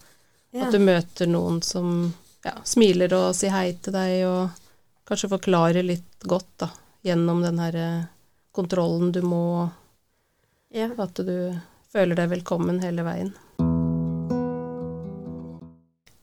ja. 0.52 0.64
At 0.64 0.72
du 0.72 0.78
møter 0.80 1.28
noen 1.28 1.60
som 1.62 2.14
ja, 2.44 2.54
smiler 2.64 3.12
og 3.12 3.34
sier 3.36 3.52
hei 3.52 3.74
til 3.76 3.92
deg, 3.92 4.22
og 4.24 4.48
kanskje 5.08 5.28
forklarer 5.34 5.84
litt 5.84 6.24
godt 6.24 6.48
da, 6.64 6.70
gjennom 7.04 7.42
den 7.44 7.60
her 7.60 7.76
eh, 7.76 8.06
kontrollen 8.56 9.12
du 9.12 9.20
må, 9.20 9.68
ja. 10.72 10.88
at 10.96 11.20
du 11.20 11.58
føler 11.92 12.16
deg 12.16 12.32
velkommen 12.38 12.80
hele 12.80 13.04
veien. 13.04 13.34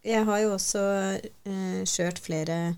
Jeg 0.05 0.25
har 0.27 0.41
jo 0.43 0.51
også 0.53 0.81
eh, 1.50 1.79
kjørt 1.89 2.19
flere 2.21 2.75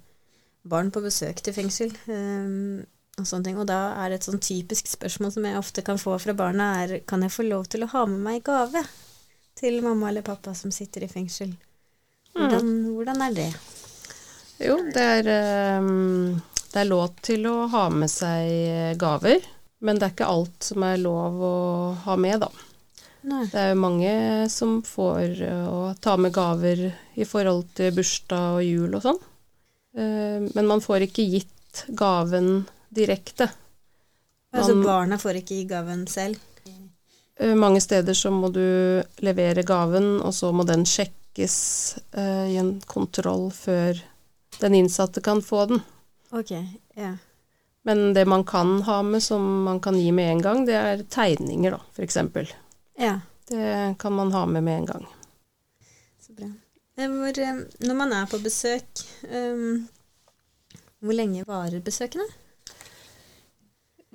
barn 0.67 0.91
på 0.91 1.01
besøk 1.03 1.41
til 1.43 1.55
fengsel. 1.55 1.91
eh, 2.07 2.86
og 3.17 3.25
sånne 3.25 3.50
ting. 3.50 3.57
Og 3.60 3.67
da 3.69 3.79
er 3.98 4.12
det 4.12 4.19
et 4.19 4.27
sånn 4.29 4.41
typisk 4.43 4.89
spørsmål 4.91 5.34
som 5.34 5.48
jeg 5.48 5.60
ofte 5.60 5.84
kan 5.86 6.00
få 6.01 6.17
fra 6.22 6.36
barna, 6.38 6.69
er 6.84 7.00
kan 7.10 7.24
jeg 7.25 7.34
få 7.34 7.48
lov 7.48 7.65
til 7.72 7.86
å 7.86 7.91
ha 7.96 8.05
med 8.10 8.22
meg 8.27 8.43
gave 8.46 8.84
til 9.57 9.79
mamma 9.81 10.12
eller 10.12 10.25
pappa 10.25 10.53
som 10.57 10.74
sitter 10.74 11.07
i 11.07 11.10
fengsel? 11.12 11.55
Hvordan, 12.38 12.69
hvordan 12.93 13.24
er 13.25 13.34
det? 13.34 13.50
Jo, 14.62 14.77
det 14.93 15.01
er, 15.01 15.29
ehm, 15.34 16.38
det 16.74 16.81
er 16.84 16.89
lov 16.89 17.15
til 17.25 17.46
å 17.50 17.55
ha 17.74 17.88
med 17.89 18.12
seg 18.13 18.98
gaver, 19.01 19.41
men 19.81 19.98
det 19.98 20.05
er 20.05 20.13
ikke 20.13 20.29
alt 20.29 20.69
som 20.69 20.86
er 20.86 21.01
lov 21.01 21.41
å 21.41 21.57
ha 22.05 22.17
med, 22.22 22.46
da. 22.46 22.51
Nei. 23.27 23.43
Det 23.51 23.60
er 23.60 23.72
jo 23.74 23.79
mange 23.81 24.12
som 24.51 24.77
får 24.88 25.41
eh, 25.43 25.67
å 25.67 25.91
ta 26.00 26.15
med 26.22 26.31
gaver 26.36 26.84
i 27.19 27.25
forhold 27.27 27.65
til 27.75 27.91
bursdag 27.98 28.60
og 28.60 28.63
jul 28.63 28.96
og 28.96 29.03
sånn. 29.03 29.19
Eh, 29.98 30.46
Men 30.55 30.69
man 30.69 30.84
får 30.84 31.07
ikke 31.10 31.25
gitt 31.27 31.84
gaven 31.89 32.65
direkte. 32.93 33.50
Altså 34.55 34.77
barna 34.79 35.17
får 35.19 35.41
ikke 35.41 35.57
gi 35.60 35.65
gaven 35.69 36.05
selv? 36.07 36.39
Eh, 37.38 37.53
Mange 37.53 37.81
steder 37.84 38.15
så 38.17 38.31
må 38.31 38.50
du 38.53 38.63
levere 39.22 39.65
gaven, 39.67 40.22
og 40.24 40.31
så 40.34 40.53
må 40.55 40.65
den 40.65 40.88
sjekkes 40.88 41.57
i 42.17 42.55
en 42.57 42.79
kontroll 42.89 43.51
før 43.53 44.00
den 44.57 44.74
innsatte 44.74 45.22
kan 45.22 45.43
få 45.46 45.67
den. 45.69 45.84
Ok, 46.34 46.50
ja. 46.98 47.12
Men 47.86 48.13
det 48.15 48.24
man 48.25 48.41
kan 48.43 48.79
ha 48.88 49.01
med 49.05 49.22
som 49.22 49.43
man 49.67 49.79
kan 49.79 50.00
gi 50.00 50.10
med 50.12 50.31
en 50.31 50.41
gang, 50.41 50.63
det 50.65 50.79
er 50.79 51.03
tegninger, 51.13 51.77
da, 51.77 52.01
eksempel. 52.01 52.50
Ja, 52.98 53.20
Det 53.48 53.96
kan 54.00 54.13
man 54.13 54.32
ha 54.32 54.46
med 54.46 54.63
med 54.63 54.77
en 54.77 54.86
gang. 54.86 55.06
så 56.22 56.34
bra. 56.34 56.48
Hvor, 56.98 57.39
eh, 57.39 57.60
når 57.80 57.96
man 57.96 58.13
er 58.13 58.25
på 58.25 58.39
besøk, 58.42 59.06
um, 59.32 59.88
hvor 61.00 61.13
lenge 61.13 61.44
varer 61.48 61.80
besøkene? 61.80 62.25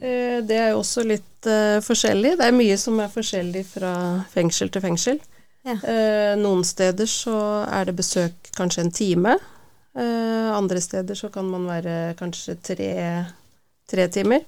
Eh, 0.02 0.42
Det 0.42 0.56
er 0.56 0.72
jo 0.72 0.80
også 0.80 1.04
litt 1.06 1.46
uh, 1.46 1.78
forskjellig. 1.80 2.36
Det 2.38 2.46
er 2.48 2.56
mye 2.56 2.76
som 2.76 2.98
er 3.00 3.12
forskjellig 3.12 3.64
fra 3.66 3.94
fengsel 4.32 4.68
til 4.68 4.82
fengsel. 4.82 5.20
Ja. 5.64 5.76
Uh, 5.78 6.34
noen 6.42 6.64
steder 6.66 7.06
så 7.06 7.36
er 7.70 7.86
det 7.86 7.96
besøk 7.96 8.50
kanskje 8.56 8.82
en 8.82 8.90
time. 8.90 9.36
Uh, 9.94 10.50
andre 10.56 10.80
steder 10.80 11.14
så 11.14 11.30
kan 11.30 11.46
man 11.46 11.68
være 11.70 12.16
kanskje 12.18 12.56
tre, 12.62 12.90
tre 13.88 14.08
timer. 14.08 14.42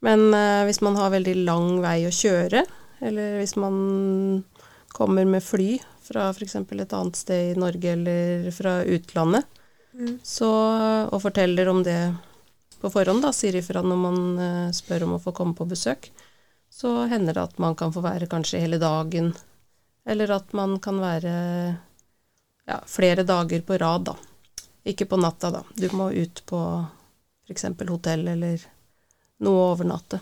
Men 0.00 0.30
hvis 0.62 0.78
man 0.80 0.94
har 0.94 1.10
veldig 1.10 1.32
lang 1.42 1.80
vei 1.82 2.04
å 2.06 2.12
kjøre, 2.14 2.60
eller 3.00 3.38
hvis 3.40 3.56
man 3.60 4.44
kommer 4.94 5.24
med 5.28 5.44
fly 5.44 5.76
fra 6.02 6.30
f.eks. 6.32 6.56
et 6.56 6.92
annet 6.96 7.16
sted 7.16 7.52
i 7.52 7.58
Norge 7.60 7.92
eller 7.92 8.50
fra 8.54 8.80
utlandet, 8.84 9.44
Mm. 9.98 10.18
så, 10.22 10.46
og 11.10 11.22
forteller 11.24 11.66
om 11.72 11.80
det 11.82 12.14
på 12.78 12.90
forhånd, 12.92 13.22
da, 13.24 13.32
sier 13.34 13.56
ifra 13.58 13.80
når 13.82 13.96
man 13.98 14.18
eh, 14.38 14.68
spør 14.76 15.02
om 15.08 15.16
å 15.16 15.18
få 15.18 15.32
komme 15.34 15.56
på 15.58 15.66
besøk, 15.66 16.10
så 16.70 17.08
hender 17.10 17.34
det 17.34 17.42
at 17.48 17.58
man 17.58 17.74
kan 17.74 17.90
få 17.90 18.04
være 18.04 18.28
kanskje 18.30 18.60
hele 18.62 18.78
dagen, 18.78 19.32
eller 20.06 20.30
at 20.36 20.52
man 20.54 20.76
kan 20.84 21.00
være 21.02 21.32
ja, 22.68 22.78
flere 22.86 23.24
dager 23.26 23.64
på 23.66 23.78
rad, 23.80 24.06
da. 24.12 24.14
Ikke 24.86 25.08
på 25.10 25.18
natta, 25.18 25.50
da. 25.50 25.64
Du 25.74 25.88
må 25.96 26.12
ut 26.14 26.44
på 26.46 26.60
f.eks. 27.48 27.66
hotell 27.88 28.28
eller 28.36 28.62
noe 29.42 29.64
å 29.64 29.68
overnatte. 29.72 30.20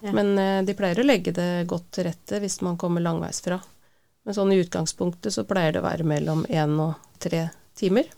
Men 0.00 0.38
eh, 0.38 0.62
de 0.64 0.74
pleier 0.76 1.00
å 1.00 1.06
legge 1.06 1.32
det 1.36 1.66
godt 1.70 1.88
til 1.96 2.08
rette 2.08 2.40
hvis 2.42 2.60
man 2.64 2.78
kommer 2.80 3.04
langveisfra. 3.04 3.58
Men 4.26 4.36
sånn 4.36 4.52
i 4.52 4.60
utgangspunktet 4.60 5.34
så 5.34 5.46
pleier 5.48 5.76
det 5.76 5.82
å 5.82 5.86
være 5.86 6.06
mellom 6.06 6.44
én 6.50 6.76
og 6.82 6.96
tre 7.22 7.46
timer. 7.78 8.08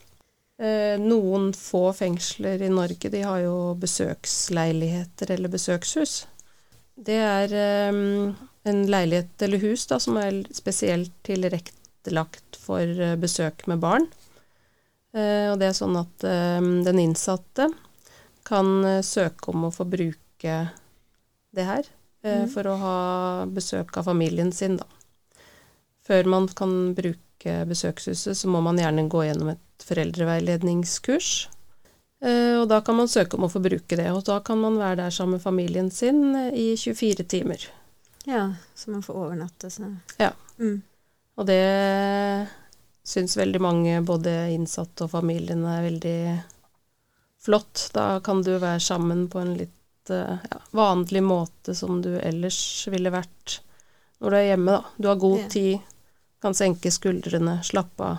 Eh, 0.59 0.97
noen 0.99 1.53
få 1.55 1.93
fengsler 1.95 2.65
i 2.65 2.73
Norge 2.73 3.11
de 3.13 3.23
har 3.23 3.43
jo 3.45 3.57
besøksleiligheter 3.79 5.35
eller 5.37 5.53
besøkshus. 5.53 6.23
Det 6.99 7.19
er 7.23 7.55
eh, 7.55 8.01
en 8.69 8.81
leilighet 8.91 9.47
eller 9.47 9.63
hus 9.63 9.87
da, 9.91 10.01
som 10.03 10.19
er 10.19 10.43
spesielt 10.57 11.15
tilrettelagt 11.29 12.59
for 12.59 13.15
besøk 13.21 13.69
med 13.71 13.81
barn. 13.85 14.09
Og 15.19 15.55
det 15.59 15.71
er 15.71 15.75
sånn 15.75 15.97
at 15.97 16.21
den 16.21 16.99
innsatte 17.01 17.65
kan 18.47 18.69
søke 19.03 19.49
om 19.51 19.65
å 19.67 19.71
få 19.73 19.87
bruke 19.89 20.59
det 21.55 21.65
her 21.65 21.85
eh, 22.25 22.43
Mhm. 22.45 22.49
for 22.53 22.63
å 22.67 22.77
ha 22.79 23.47
besøk 23.47 23.97
av 23.97 24.05
familien 24.05 24.53
sin, 24.53 24.77
da. 24.77 24.85
Før 26.07 26.25
man 26.27 26.49
kan 26.49 26.95
bruke 26.95 27.65
besøkshuset, 27.69 28.35
så 28.37 28.49
må 28.49 28.61
man 28.63 28.77
gjerne 28.79 29.09
gå 29.09 29.23
gjennom 29.29 29.51
et 29.53 29.85
foreldreveiledningskurs. 29.87 31.49
Eh, 32.21 32.57
og 32.61 32.69
da 32.69 32.81
kan 32.81 32.97
man 32.97 33.07
søke 33.09 33.35
om 33.39 33.45
å 33.47 33.51
få 33.53 33.61
bruke 33.63 33.97
det, 33.97 34.11
og 34.11 34.25
da 34.27 34.41
kan 34.41 34.59
man 34.59 34.77
være 34.81 34.97
der 35.05 35.11
sammen 35.15 35.37
med 35.39 35.43
familien 35.45 35.91
sin 35.95 36.35
eh, 36.35 36.51
i 36.53 36.77
24 36.77 37.25
timer. 37.29 37.69
Ja, 38.27 38.55
så 38.75 38.91
man 38.91 39.03
får 39.03 39.15
overnatte, 39.15 39.71
så 39.71 39.97
Ja. 40.19 40.33
Mm. 40.59 40.83
Og 41.39 41.47
det 41.47 42.49
syns 43.07 43.37
veldig 43.39 43.61
mange, 43.63 44.01
både 44.05 44.51
innsatte 44.53 45.05
og 45.07 45.11
familien, 45.11 45.63
er 45.65 45.85
veldig 45.87 46.43
flott. 47.41 47.91
Da 47.95 48.19
kan 48.21 48.43
du 48.43 48.59
være 48.59 48.81
sammen 48.81 49.29
på 49.29 49.39
en 49.41 49.55
litt 49.57 49.78
ja, 50.15 50.59
vanlig 50.71 51.23
måte 51.23 51.75
som 51.75 52.03
du 52.03 52.15
ellers 52.19 52.61
ville 52.91 53.13
vært 53.13 53.59
når 54.19 54.31
du 54.31 54.37
er 54.37 54.47
hjemme, 54.49 54.73
da. 54.73 54.85
Du 54.97 55.09
har 55.09 55.17
god 55.23 55.41
Ja. 55.45 55.49
tid, 55.49 55.79
kan 56.43 56.55
senke 56.55 56.91
skuldrene, 56.91 57.61
slappe 57.65 58.05
av, 58.05 58.19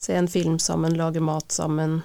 se 0.00 0.14
en 0.18 0.28
film 0.28 0.58
sammen, 0.58 0.96
lage 0.98 1.20
mat 1.22 1.52
sammen. 1.52 2.02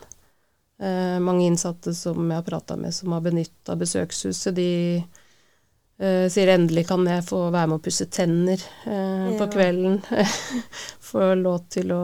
Eh, 0.80 1.20
mange 1.20 1.46
innsatte 1.46 1.94
som 1.98 2.30
jeg 2.30 2.38
har 2.38 2.46
prata 2.46 2.76
med 2.78 2.94
som 2.94 3.12
har 3.12 3.22
benytta 3.26 3.76
besøkshuset, 3.76 4.54
de 4.56 5.04
eh, 5.98 6.28
sier 6.30 6.52
endelig 6.54 6.86
kan 6.88 7.06
jeg 7.10 7.26
få 7.26 7.48
være 7.50 7.72
med 7.72 7.80
å 7.80 7.86
pusse 7.88 8.06
tenner 8.14 8.62
eh, 8.86 9.32
på 9.40 9.48
kvelden. 9.54 10.02
få 11.10 11.32
lov 11.42 11.64
til 11.74 11.92
å 11.96 12.04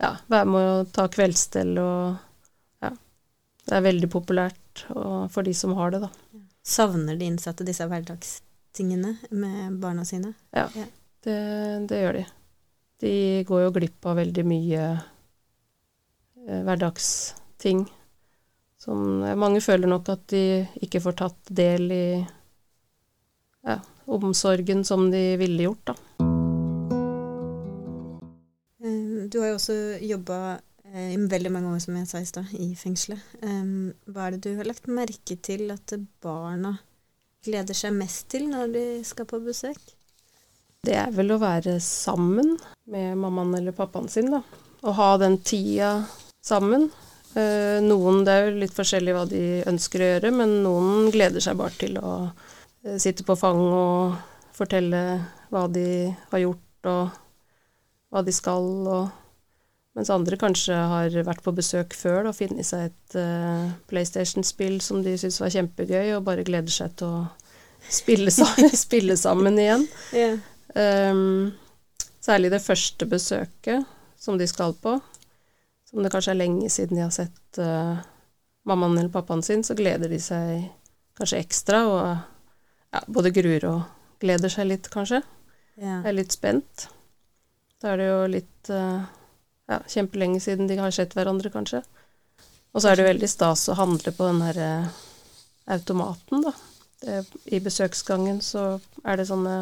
ja, 0.00 0.14
være 0.28 0.48
med 0.52 0.68
å 0.68 0.84
ta 0.92 1.08
kveldsstell 1.12 1.78
og 1.80 2.16
ja. 2.84 2.92
Det 3.64 3.76
er 3.76 3.84
veldig 3.88 4.08
populært 4.12 4.59
og, 4.94 5.30
for 5.32 5.46
de 5.46 5.54
som 5.56 5.74
har 5.78 5.94
det, 5.94 6.02
da. 6.04 6.10
Savner 6.66 7.16
de 7.16 7.28
innsatte 7.30 7.66
disse 7.66 7.86
hverdagstingene 7.88 9.16
med 9.30 9.78
barna 9.82 10.04
sine? 10.08 10.34
Det, 11.24 11.38
det 11.88 12.02
gjør 12.02 12.20
de. 12.20 12.26
De 13.00 13.14
går 13.48 13.64
jo 13.64 13.72
glipp 13.78 14.06
av 14.10 14.20
veldig 14.20 14.44
mye 14.44 14.82
eh, 14.90 16.60
hverdagsting. 16.66 17.86
Som 18.80 19.22
eh, 19.24 19.38
mange 19.40 19.62
føler 19.64 19.88
nok 19.90 20.12
at 20.12 20.26
de 20.32 20.44
ikke 20.84 21.02
får 21.04 21.18
tatt 21.22 21.54
del 21.62 21.88
i 21.92 22.04
ja, 23.66 23.80
omsorgen 24.08 24.84
som 24.84 25.08
de 25.12 25.24
ville 25.40 25.68
gjort, 25.68 25.92
da. 25.92 25.98
Du 29.30 29.36
har 29.38 29.52
jo 29.52 29.58
også 29.58 29.74
jobba 30.02 30.36
veldig 30.90 31.50
mange 31.52 31.72
år, 31.74 31.80
som 31.82 31.96
jeg 31.96 32.08
sa 32.10 32.20
i 32.20 32.28
stad, 32.28 32.52
i 32.58 32.72
fengselet. 32.78 33.20
Um, 33.42 33.92
Hva 34.10 34.26
er 34.26 34.36
det 34.36 34.44
du 34.46 34.56
har 34.58 34.68
lagt 34.68 34.88
merke 34.90 35.36
til 35.38 35.70
at 35.70 35.94
barna 36.22 36.76
gleder 37.46 37.76
seg 37.76 37.94
mest 37.96 38.28
til 38.32 38.48
når 38.50 38.72
de 38.74 38.84
skal 39.06 39.28
på 39.28 39.40
besøk? 39.44 39.78
Det 40.84 40.96
er 40.96 41.12
vel 41.12 41.34
å 41.34 41.40
være 41.40 41.76
sammen 41.84 42.54
med 42.88 43.18
mammaen 43.20 43.54
eller 43.58 43.76
pappaen 43.76 44.08
sin, 44.08 44.30
da. 44.32 44.40
Og 44.80 44.96
ha 44.96 45.10
den 45.20 45.36
tida 45.44 46.06
sammen. 46.42 46.88
Eh, 47.36 47.78
noen, 47.84 48.24
Det 48.24 48.32
er 48.32 48.48
jo 48.48 48.60
litt 48.62 48.74
forskjellig 48.74 49.14
hva 49.14 49.26
de 49.28 49.62
ønsker 49.68 50.00
å 50.00 50.08
gjøre, 50.14 50.32
men 50.34 50.62
noen 50.64 51.10
gleder 51.12 51.44
seg 51.44 51.58
bare 51.60 51.76
til 51.78 51.98
å 52.00 52.14
eh, 52.84 52.96
sitte 52.98 53.22
på 53.28 53.36
fang 53.38 53.60
og 53.60 54.16
fortelle 54.56 55.02
hva 55.52 55.68
de 55.70 56.10
har 56.32 56.42
gjort, 56.42 56.88
og 56.90 57.20
hva 58.10 58.24
de 58.24 58.32
skal, 58.34 58.66
og 58.88 59.19
mens 60.00 60.08
andre 60.14 60.38
kanskje 60.40 60.72
har 60.72 61.12
vært 61.26 61.42
på 61.44 61.52
besøk 61.52 61.92
før 61.92 62.30
og 62.30 62.36
funnet 62.38 62.64
seg 62.64 62.86
et 62.88 63.16
uh, 63.20 63.68
PlayStation-spill 63.90 64.78
som 64.80 65.02
de 65.04 65.12
syns 65.20 65.36
var 65.42 65.52
kjempegøy, 65.52 66.14
og 66.16 66.24
bare 66.24 66.44
gleder 66.46 66.72
seg 66.72 66.94
til 66.96 67.18
å 67.18 67.26
spille, 67.84 68.32
sammen, 68.32 68.72
spille 68.86 69.16
sammen 69.20 69.60
igjen. 69.60 69.84
Yeah. 70.16 70.40
Um, 70.72 71.50
særlig 72.24 72.48
det 72.54 72.62
første 72.64 73.04
besøket 73.10 73.84
som 74.16 74.40
de 74.40 74.48
skal 74.48 74.72
på, 74.80 74.96
som 75.90 76.00
det 76.00 76.14
kanskje 76.14 76.32
er 76.32 76.40
lenge 76.40 76.72
siden 76.72 76.96
de 76.96 77.04
har 77.04 77.12
sett 77.12 77.60
uh, 77.60 78.00
mammaen 78.64 78.96
eller 78.96 79.12
pappaen 79.12 79.44
sin, 79.44 79.66
så 79.66 79.76
gleder 79.76 80.08
de 80.08 80.22
seg 80.22 80.64
kanskje 81.20 81.42
ekstra, 81.44 81.84
og 81.92 82.08
ja, 82.96 83.04
både 83.04 83.36
gruer 83.36 83.68
og 83.68 83.84
gleder 84.24 84.56
seg 84.56 84.72
litt, 84.72 84.88
kanskje. 84.96 85.20
Yeah. 85.76 86.00
Er 86.08 86.16
litt 86.16 86.32
spent. 86.32 86.88
Da 87.84 87.92
er 87.92 88.00
det 88.00 88.08
jo 88.08 88.20
litt 88.28 88.72
eh, 88.72 89.16
ja, 89.70 89.78
kjempelenge 89.88 90.40
siden 90.42 90.68
de 90.70 90.78
har 90.80 90.92
sett 90.94 91.14
hverandre, 91.16 91.52
kanskje. 91.54 91.84
Og 92.74 92.82
så 92.82 92.90
er 92.90 93.00
det 93.00 93.08
veldig 93.08 93.30
stas 93.30 93.68
å 93.70 93.78
handle 93.78 94.12
på 94.14 94.26
den 94.28 94.42
her 94.46 94.60
eh, 94.64 95.00
automaten, 95.74 96.44
da. 96.46 96.54
Det, 97.00 97.22
I 97.56 97.62
besøksgangen 97.64 98.42
så 98.44 98.74
er 99.08 99.16
det 99.16 99.30
sånne 99.30 99.54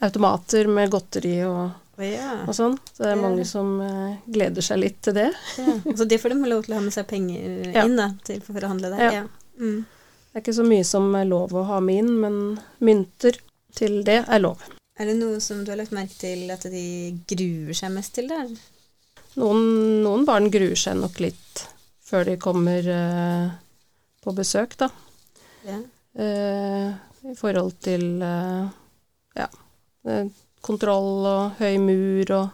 automater 0.00 0.70
med 0.72 0.88
godteri 0.94 1.36
og 1.44 1.68
ja. 2.00 2.38
og 2.46 2.54
sånn. 2.56 2.78
Så 2.94 3.04
det 3.04 3.12
er 3.12 3.20
mange 3.20 3.44
som 3.48 3.74
uh, 3.82 4.16
gleder 4.30 4.64
seg 4.64 4.80
litt 4.80 5.00
til 5.04 5.16
det. 5.18 5.28
ja. 5.60 5.76
Så 5.96 6.06
det 6.08 6.20
får 6.22 6.34
de 6.34 6.48
lov 6.48 6.64
til 6.64 6.74
å 6.74 6.80
ha 6.80 6.84
med 6.86 6.94
seg 6.96 7.08
penger 7.10 7.70
Ja. 7.76 7.84
inn 7.84 7.98
da, 7.98 8.10
til 8.24 8.40
for 8.44 8.56
å 8.56 8.72
handle 8.72 8.92
der. 8.94 9.04
Ja. 9.04 9.22
Ja. 9.22 9.60
Mm. 9.60 9.84
Det 10.30 10.38
er 10.38 10.44
ikke 10.44 10.56
så 10.60 10.66
mye 10.66 10.86
som 10.86 11.08
er 11.18 11.26
lov 11.28 11.54
å 11.58 11.66
ha 11.68 11.80
med 11.84 12.04
inn, 12.04 12.12
men 12.22 12.36
mynter 12.86 13.40
til 13.76 14.00
det 14.06 14.22
er 14.22 14.42
lov. 14.42 14.62
Er 15.00 15.08
det 15.10 15.16
noe 15.18 15.40
som 15.42 15.64
du 15.64 15.72
har 15.72 15.80
lagt 15.80 15.94
merke 15.96 16.16
til 16.20 16.50
at 16.52 16.64
de 16.70 16.84
gruer 17.28 17.76
seg 17.76 17.92
mest 17.94 18.14
til 18.16 18.30
der? 18.30 18.48
Noen, 19.40 20.02
noen 20.04 20.26
barn 20.28 20.50
gruer 20.52 20.76
seg 20.76 20.98
nok 21.00 21.20
litt 21.22 21.64
før 22.10 22.26
de 22.26 22.36
kommer 22.40 22.86
eh, 22.90 23.50
på 24.24 24.34
besøk, 24.36 24.76
da. 24.80 24.90
Ja. 25.66 25.78
Eh, 26.18 26.88
I 27.30 27.36
forhold 27.38 27.76
til 27.84 28.22
eh, 28.24 28.70
ja, 29.38 29.46
kontroll 30.64 31.28
og 31.28 31.60
høy 31.60 31.78
mur 31.82 32.34
og 32.34 32.50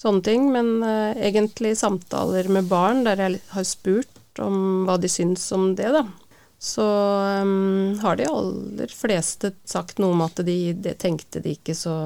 sånne 0.00 0.24
ting. 0.26 0.50
Men 0.52 0.82
egentlig 0.82 1.76
samtaler 1.80 2.50
med 2.52 2.68
barn 2.68 3.04
der 3.06 3.22
jeg 3.24 3.40
har 3.54 3.68
spurt 3.68 4.42
om 4.42 4.84
hva 4.88 4.98
de 4.98 5.10
syns 5.12 5.46
om 5.54 5.72
det, 5.78 5.92
da. 5.94 6.04
Så 6.58 6.84
har 8.00 8.16
de 8.16 8.26
aller 8.26 8.92
fleste 8.96 9.52
sagt 9.68 10.00
noe 10.00 10.14
om 10.16 10.22
at 10.24 10.40
de, 10.46 10.72
det 10.72 10.96
tenkte 11.02 11.42
de 11.44 11.52
ikke 11.58 11.76
så, 11.76 11.96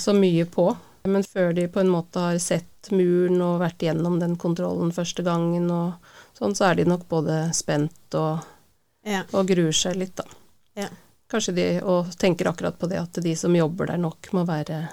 så 0.00 0.14
mye 0.16 0.46
på. 0.48 0.70
Men 1.04 1.22
før 1.24 1.54
de 1.56 1.66
på 1.72 1.80
en 1.80 1.88
måte 1.92 2.20
har 2.20 2.38
sett 2.38 2.90
muren 2.92 3.40
og 3.44 3.60
vært 3.62 3.78
gjennom 3.86 4.18
den 4.20 4.34
kontrollen 4.40 4.92
første 4.92 5.24
gangen 5.24 5.70
og 5.72 5.94
sånn, 6.36 6.54
så 6.56 6.70
er 6.70 6.74
de 6.80 6.84
nok 6.88 7.06
både 7.08 7.54
spent 7.56 8.14
og 8.18 8.40
Ja. 9.06 9.22
og 9.32 9.46
gruer 9.48 9.72
seg 9.72 9.96
litt, 9.96 10.14
da. 10.16 10.24
Ja. 10.76 10.88
Kanskje 11.30 11.54
de 11.54 11.66
og 11.82 12.10
tenker 12.20 12.50
akkurat 12.50 12.76
på 12.78 12.88
det 12.90 12.98
at 13.00 13.12
de 13.22 13.34
som 13.36 13.54
jobber 13.56 13.86
der 13.86 13.96
nok 13.98 14.28
må 14.32 14.44
være 14.46 14.88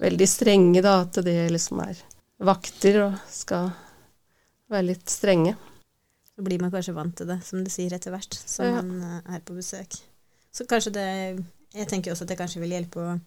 veldig 0.00 0.28
strenge, 0.28 0.82
da. 0.82 1.00
At 1.02 1.12
de 1.24 1.48
liksom 1.50 1.80
er 1.88 1.96
vakter 2.42 3.00
og 3.08 3.18
skal 3.28 3.72
være 4.70 4.86
litt 4.92 5.06
strenge. 5.10 5.56
Så 6.36 6.44
blir 6.44 6.60
man 6.60 6.70
kanskje 6.70 6.94
vant 6.94 7.16
til 7.16 7.26
det, 7.26 7.42
som 7.44 7.62
du 7.64 7.70
sier, 7.70 7.92
etter 7.92 8.10
hvert 8.14 8.34
som 8.46 8.64
Ja. 8.66 8.80
man 8.82 9.02
eh, 9.26 9.34
er 9.36 9.40
på 9.40 9.54
besøk. 9.58 10.00
Så 10.52 10.66
kanskje 10.66 10.92
det 10.92 11.44
Jeg 11.74 11.88
tenker 11.88 12.12
også 12.12 12.22
at 12.22 12.28
det 12.28 12.36
kanskje 12.38 12.60
vil 12.60 12.70
hjelpe 12.70 13.00
å 13.00 13.20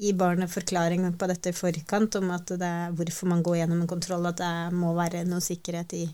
gi 0.00 0.12
barnet 0.16 0.48
forklaring 0.50 1.04
på 1.20 1.28
dette 1.28 1.52
i 1.52 1.56
forkant, 1.56 2.16
om 2.16 2.30
at 2.32 2.46
det 2.56 2.66
er 2.66 2.94
hvorfor 2.96 3.28
man 3.28 3.42
går 3.44 3.58
gjennom 3.60 3.82
en 3.84 3.90
kontroll, 3.90 4.26
at 4.30 4.40
det 4.40 4.52
må 4.72 4.94
være 4.96 5.26
noe 5.28 5.44
sikkerhet 5.44 5.92
i, 5.98 6.06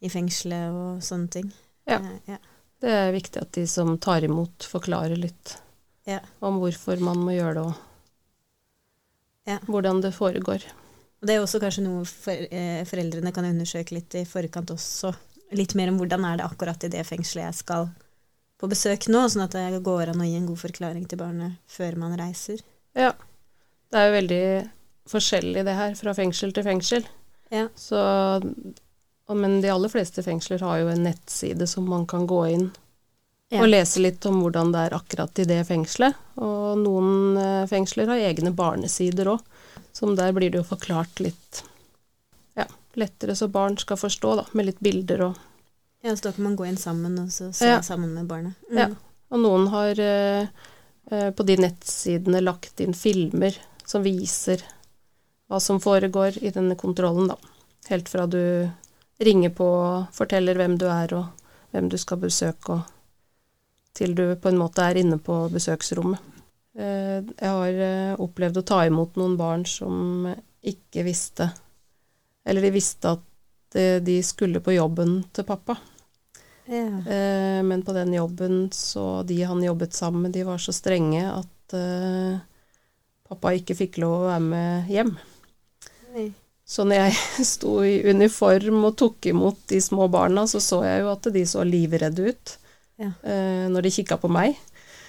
i 0.00 0.10
fengselet 0.12 0.72
og 0.72 1.02
sånne 1.04 1.28
ting. 1.36 1.50
Ja. 1.88 1.98
Eh, 2.00 2.32
ja. 2.34 2.38
Det 2.84 2.92
er 2.92 3.12
viktig 3.14 3.40
at 3.40 3.52
de 3.56 3.66
som 3.70 3.94
tar 4.02 4.24
imot, 4.26 4.66
forklarer 4.68 5.16
litt 5.20 5.58
Ja. 6.08 6.20
om 6.44 6.58
hvorfor 6.60 7.00
man 7.00 7.20
må 7.24 7.32
gjøre 7.36 7.54
det, 7.54 7.64
og 7.64 7.74
Ja. 9.46 9.58
hvordan 9.68 10.00
det 10.02 10.14
foregår. 10.14 10.64
Og 11.20 11.28
det 11.28 11.36
er 11.36 11.40
også 11.42 11.60
kanskje 11.60 11.84
noe 11.84 12.04
for, 12.04 12.32
eh, 12.32 12.84
foreldrene 12.84 13.32
kan 13.32 13.44
undersøke 13.44 13.92
litt 13.92 14.14
i 14.14 14.24
forkant 14.24 14.70
også. 14.70 15.14
Litt 15.52 15.74
mer 15.74 15.88
om 15.88 15.98
hvordan 15.98 16.24
er 16.24 16.36
det 16.38 16.44
akkurat 16.46 16.84
i 16.84 16.88
det 16.88 17.06
fengselet 17.06 17.44
jeg 17.44 17.54
skal 17.54 17.90
på 18.58 18.68
besøk 18.68 19.08
nå, 19.08 19.24
sånn 19.28 19.44
at 19.44 19.50
det 19.52 19.82
går 19.82 20.08
an 20.08 20.20
å 20.20 20.24
gi 20.28 20.36
en 20.36 20.46
god 20.46 20.58
forklaring 20.58 21.06
til 21.08 21.18
barnet 21.18 21.56
før 21.68 21.96
man 21.96 22.16
reiser. 22.18 22.60
Ja. 22.94 23.12
Det 23.90 23.98
er 24.00 24.08
jo 24.08 24.14
veldig 24.18 24.44
forskjellig 25.10 25.64
det 25.66 25.74
her, 25.76 25.94
fra 25.98 26.14
fengsel 26.16 26.52
til 26.56 26.64
fengsel. 26.66 27.04
Ja. 27.52 27.66
Så, 27.78 27.98
men 29.34 29.60
de 29.62 29.70
aller 29.72 29.92
fleste 29.92 30.22
fengsler 30.26 30.62
har 30.64 30.80
jo 30.82 30.88
en 30.92 31.04
nettside 31.06 31.66
som 31.70 31.86
man 31.90 32.06
kan 32.10 32.26
gå 32.30 32.40
inn 32.54 32.70
Ja. 33.52 33.60
og 33.62 33.68
lese 33.68 34.00
litt 34.00 34.24
om 34.26 34.40
hvordan 34.42 34.72
det 34.74 34.80
er 34.88 34.94
akkurat 34.96 35.38
i 35.38 35.44
det 35.46 35.60
fengselet. 35.68 36.16
Og 36.40 36.78
noen 36.80 37.36
eh, 37.38 37.66
fengsler 37.70 38.08
har 38.10 38.22
egne 38.30 38.50
barnesider 38.56 39.28
òg, 39.36 39.44
som 39.94 40.16
der 40.18 40.32
blir 40.34 40.50
det 40.50 40.58
jo 40.62 40.66
forklart 40.66 41.20
litt 41.22 41.60
ja, 42.58 42.64
lettere 42.98 43.36
så 43.38 43.46
barn 43.52 43.76
skal 43.78 44.00
forstå, 44.00 44.32
da, 44.40 44.46
med 44.52 44.70
litt 44.72 44.80
bilder 44.82 45.28
og 45.28 45.42
Ja, 46.04 46.12
så 46.16 46.26
da 46.28 46.32
kan 46.36 46.44
man 46.44 46.56
gå 46.56 46.66
inn 46.68 46.76
sammen 46.76 47.14
og 47.22 47.30
se 47.32 47.52
Ja. 47.64 47.78
sammen 47.82 48.10
med 48.16 48.26
barnet. 48.28 48.54
Mm. 48.70 48.76
Ja. 48.78 48.88
Og 49.30 49.40
noen 49.40 49.68
har 49.72 50.00
eh, 50.00 50.42
eh, 50.42 50.48
på 51.10 51.44
de 51.44 51.56
nettsidene 51.60 52.40
lagt 52.40 52.80
inn 52.80 52.94
filmer 52.96 53.56
som 53.84 54.02
viser 54.04 54.62
hva 55.48 55.60
som 55.60 55.80
foregår 55.80 56.38
i 56.40 56.52
denne 56.54 56.76
kontrollen, 56.80 57.28
da. 57.28 57.36
Helt 57.90 58.08
fra 58.08 58.24
du 58.26 58.68
ringer 59.20 59.52
på 59.54 59.66
og 59.68 60.14
forteller 60.16 60.56
hvem 60.58 60.78
du 60.80 60.86
er 60.88 61.12
og 61.18 61.50
hvem 61.74 61.90
du 61.92 61.98
skal 62.00 62.22
besøke, 62.22 62.78
og 62.78 63.94
til 63.94 64.14
du 64.16 64.24
på 64.40 64.50
en 64.50 64.58
måte 64.58 64.82
er 64.82 64.98
inne 65.02 65.20
på 65.22 65.44
besøksrommet. 65.52 66.32
Eh, 66.74 67.20
jeg 67.22 67.50
har 67.50 67.82
eh, 67.86 68.14
opplevd 68.18 68.58
å 68.58 68.66
ta 68.66 68.80
imot 68.88 69.18
noen 69.20 69.36
barn 69.38 69.62
som 69.68 70.26
ikke 70.64 71.04
visste 71.06 71.46
Eller 72.42 72.64
de 72.66 72.72
visste 72.74 73.12
at 73.14 73.76
eh, 73.78 74.00
de 74.02 74.16
skulle 74.26 74.58
på 74.64 74.74
jobben 74.74 75.20
til 75.32 75.46
pappa. 75.46 75.76
Ja. 76.66 76.86
Eh, 77.12 77.60
men 77.66 77.82
på 77.84 77.92
den 77.92 78.14
jobben, 78.16 78.70
så 78.72 79.22
de 79.28 79.42
han 79.44 79.62
jobbet 79.62 79.92
sammen 79.96 80.22
med, 80.26 80.32
de 80.32 80.44
var 80.48 80.58
så 80.62 80.72
strenge 80.72 81.24
at 81.28 81.76
eh, 81.76 82.38
pappa 83.28 83.52
ikke 83.56 83.76
fikk 83.76 83.98
lov 84.02 84.22
å 84.22 84.28
være 84.30 84.44
med 84.48 84.90
hjem. 84.92 85.14
Nei. 86.14 86.28
Så 86.64 86.86
når 86.88 87.02
jeg 87.02 87.16
sto 87.54 87.74
i 87.84 87.98
uniform 88.08 88.86
og 88.88 88.96
tok 89.00 89.28
imot 89.32 89.58
de 89.68 89.80
små 89.84 90.08
barna, 90.12 90.46
så 90.48 90.62
så 90.64 90.80
jeg 90.86 91.02
jo 91.04 91.10
at 91.12 91.28
de 91.34 91.42
så 91.48 91.64
livredde 91.68 92.30
ut 92.30 92.54
Ja. 93.00 93.10
eh, 93.26 93.66
når 93.68 93.84
de 93.88 93.92
kikka 93.98 94.16
på 94.22 94.30
meg. 94.32 94.56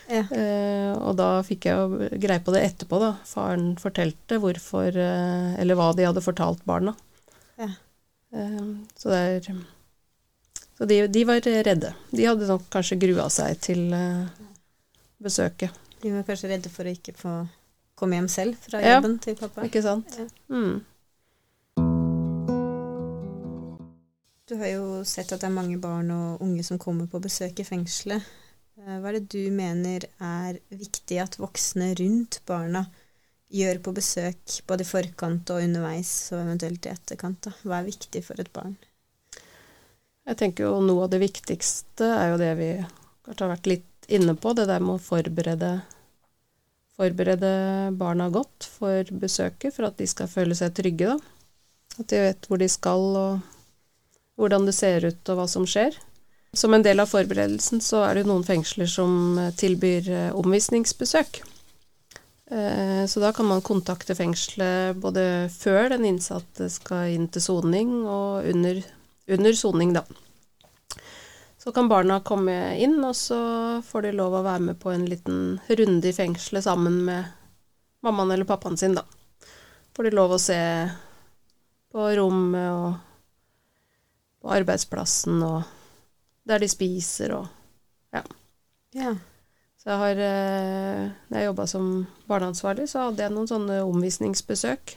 Ja. 0.10 0.22
Eh, 0.30 0.91
og 1.00 1.15
da 1.18 1.39
fikk 1.46 1.65
jeg 1.65 1.80
jo 1.80 2.10
greie 2.22 2.44
på 2.44 2.54
det 2.54 2.65
etterpå, 2.68 3.00
da. 3.02 3.13
Faren 3.26 3.72
fortalte 3.82 4.38
hvorfor 4.44 4.91
eh, 4.94 5.56
Eller 5.62 5.80
hva 5.80 5.88
de 5.98 6.06
hadde 6.06 6.22
fortalt 6.22 6.62
barna. 6.68 6.94
Ja. 7.58 7.72
Så 9.00 9.10
det 9.13 9.18
er 9.18 9.56
Så 10.77 10.85
de, 10.89 11.07
de 11.07 11.23
var 11.25 11.39
redde. 11.45 11.93
De 12.11 12.25
hadde 12.27 12.47
nok 12.49 12.65
kanskje 12.73 12.97
grua 12.99 13.29
seg 13.31 13.59
til 13.63 13.93
eh, 13.95 14.25
besøket, 15.23 15.71
De 16.03 16.11
var 16.11 16.25
kanskje 16.27 16.49
redde 16.51 16.69
for 16.69 16.85
å 16.85 16.91
ikke 16.91 17.13
få 17.17 17.35
komme 17.95 18.17
hjem 18.19 18.27
selv 18.29 18.57
fra 18.59 18.81
Ja. 18.83 18.97
jobben 18.97 19.15
til 19.23 19.38
pappa. 19.39 19.63
ikke 19.63 19.81
sant? 19.81 20.17
Ja. 20.19 20.27
Mm. 20.51 20.83
Du 24.45 24.55
har 24.59 24.67
jo 24.69 25.03
sett 25.07 25.31
at 25.33 25.41
det 25.41 25.47
er 25.47 25.55
mange 25.55 25.79
barn 25.81 26.11
og 26.13 26.41
unge 26.45 26.63
som 26.67 26.77
kommer 26.77 27.07
på 27.09 27.21
besøk 27.23 27.59
i 27.59 27.65
fengselet. 27.65 28.21
Eh, 28.77 28.99
Hva 29.01 29.09
er 29.09 29.17
det 29.19 29.29
du 29.33 29.49
mener 29.55 30.05
er 30.21 30.59
viktig 30.69 31.17
at 31.23 31.39
voksne 31.41 31.93
rundt 31.97 32.41
barna 32.45 32.83
gjør 33.55 33.79
på 33.85 33.93
besøk, 33.95 34.59
både 34.67 34.83
i 34.85 34.89
forkant 34.89 35.49
og 35.55 35.63
underveis, 35.63 36.11
og 36.35 36.43
eventuelt 36.43 36.85
i 36.85 36.91
etterkant? 36.93 37.39
Da? 37.47 37.55
Hva 37.63 37.79
er 37.79 37.88
viktig 37.89 38.21
for 38.27 38.39
et 38.43 38.51
barn? 38.53 38.75
Jeg 40.25 40.39
tenker 40.39 40.65
jo 40.65 40.79
noe 40.81 41.05
av 41.05 41.11
det 41.13 41.21
viktigste 41.21 42.07
er 42.09 42.31
jo 42.31 42.39
det 42.41 42.53
vi 42.57 42.69
kanskje 43.25 43.43
har 43.45 43.51
vært 43.53 43.69
litt 43.69 44.09
inne 44.09 44.33
på, 44.38 44.53
det 44.57 44.67
der 44.69 44.81
med 44.81 44.97
å 44.97 45.01
forberede, 45.01 45.69
forberede 46.97 47.51
barna 47.97 48.29
godt 48.33 48.67
for 48.69 49.05
besøket, 49.21 49.73
for 49.75 49.89
at 49.89 49.97
de 50.01 50.07
skal 50.09 50.29
føle 50.29 50.57
seg 50.57 50.73
trygge, 50.77 51.13
da. 51.13 51.19
At 52.01 52.09
de 52.11 52.21
vet 52.25 52.49
hvor 52.49 52.59
de 52.61 52.67
skal, 52.69 53.05
og 53.15 54.41
hvordan 54.41 54.65
det 54.67 54.75
ser 54.77 55.05
ut, 55.07 55.21
og 55.29 55.39
hva 55.39 55.47
som 55.49 55.65
skjer. 55.69 55.95
Som 56.55 56.73
en 56.75 56.83
del 56.85 57.01
av 57.03 57.09
forberedelsen 57.11 57.81
så 57.83 58.03
er 58.05 58.15
det 58.15 58.25
jo 58.25 58.31
noen 58.33 58.47
fengsler 58.47 58.89
som 58.89 59.38
tilbyr 59.59 60.09
eh, 60.09 60.35
omvisningsbesøk. 60.38 61.41
Eh, 62.51 63.05
Så 63.09 63.21
da 63.21 63.31
kan 63.35 63.49
man 63.49 63.63
kontakte 63.65 64.15
fengselet 64.15 64.97
både 65.01 65.49
før 65.53 65.89
den 65.95 66.05
innsatte 66.05 66.69
skal 66.71 67.13
inn 67.13 67.27
til 67.27 67.43
soning, 67.43 68.05
og 68.05 68.47
under 68.53 68.81
under 69.27 69.53
soning, 69.53 69.93
da. 69.93 70.03
Så 71.57 71.71
kan 71.71 71.89
barna 71.89 72.19
komme 72.21 72.75
inn, 72.77 72.99
og 73.03 73.15
så 73.17 73.39
får 73.85 74.05
de 74.05 74.11
lov 74.19 74.35
å 74.38 74.43
være 74.45 74.67
med 74.67 74.79
på 74.81 74.91
en 74.93 75.07
liten 75.09 75.39
runde 75.65 76.11
i 76.11 76.13
fengselet 76.13 76.67
sammen 76.67 76.99
med 77.07 77.31
mammaen 78.05 78.35
eller 78.35 78.45
pappaen 78.45 78.77
sin, 78.77 78.93
da. 78.93 79.01
Får 79.95 80.09
de 80.09 80.13
lov 80.13 80.35
å 80.35 80.41
se 80.41 80.59
på 81.95 82.09
rommet 82.19 82.69
og 82.69 82.93
på 84.43 84.51
arbeidsplassen 84.53 85.39
og 85.47 85.63
der 86.45 86.61
de 86.61 86.69
spiser 86.69 87.33
og 87.39 87.47
Ja. 88.95 89.15
Så 89.81 89.89
jeg 89.89 89.99
har 90.01 90.19
eh, 90.23 91.01
Når 91.29 91.38
jeg 91.39 91.45
jobba 91.45 91.65
som 91.67 91.88
barneansvarlig, 92.29 92.88
så 92.89 93.07
hadde 93.07 93.23
jeg 93.23 93.33
noen 93.33 93.49
sånne 93.49 93.81
omvisningsbesøk. 93.85 94.95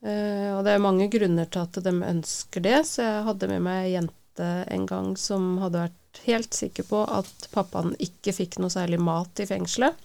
Eh, 0.00 0.50
og 0.56 0.62
det 0.64 0.72
er 0.76 0.82
mange 0.82 1.10
grunner 1.12 1.48
til 1.52 1.60
at 1.66 1.80
de 1.84 1.92
ønsker 1.92 2.64
det, 2.64 2.78
så 2.88 3.02
jeg 3.04 3.24
hadde 3.26 3.48
med 3.52 3.64
meg 3.66 3.82
ei 3.88 3.94
jente 3.98 4.46
en 4.72 4.86
gang 4.88 5.10
som 5.20 5.58
hadde 5.60 5.82
vært 5.86 6.22
helt 6.24 6.56
sikker 6.56 6.86
på 6.88 7.02
at 7.12 7.48
pappaen 7.52 7.92
ikke 8.00 8.32
fikk 8.32 8.56
noe 8.62 8.72
særlig 8.72 9.00
mat 9.04 9.42
i 9.44 9.48
fengselet. 9.50 9.98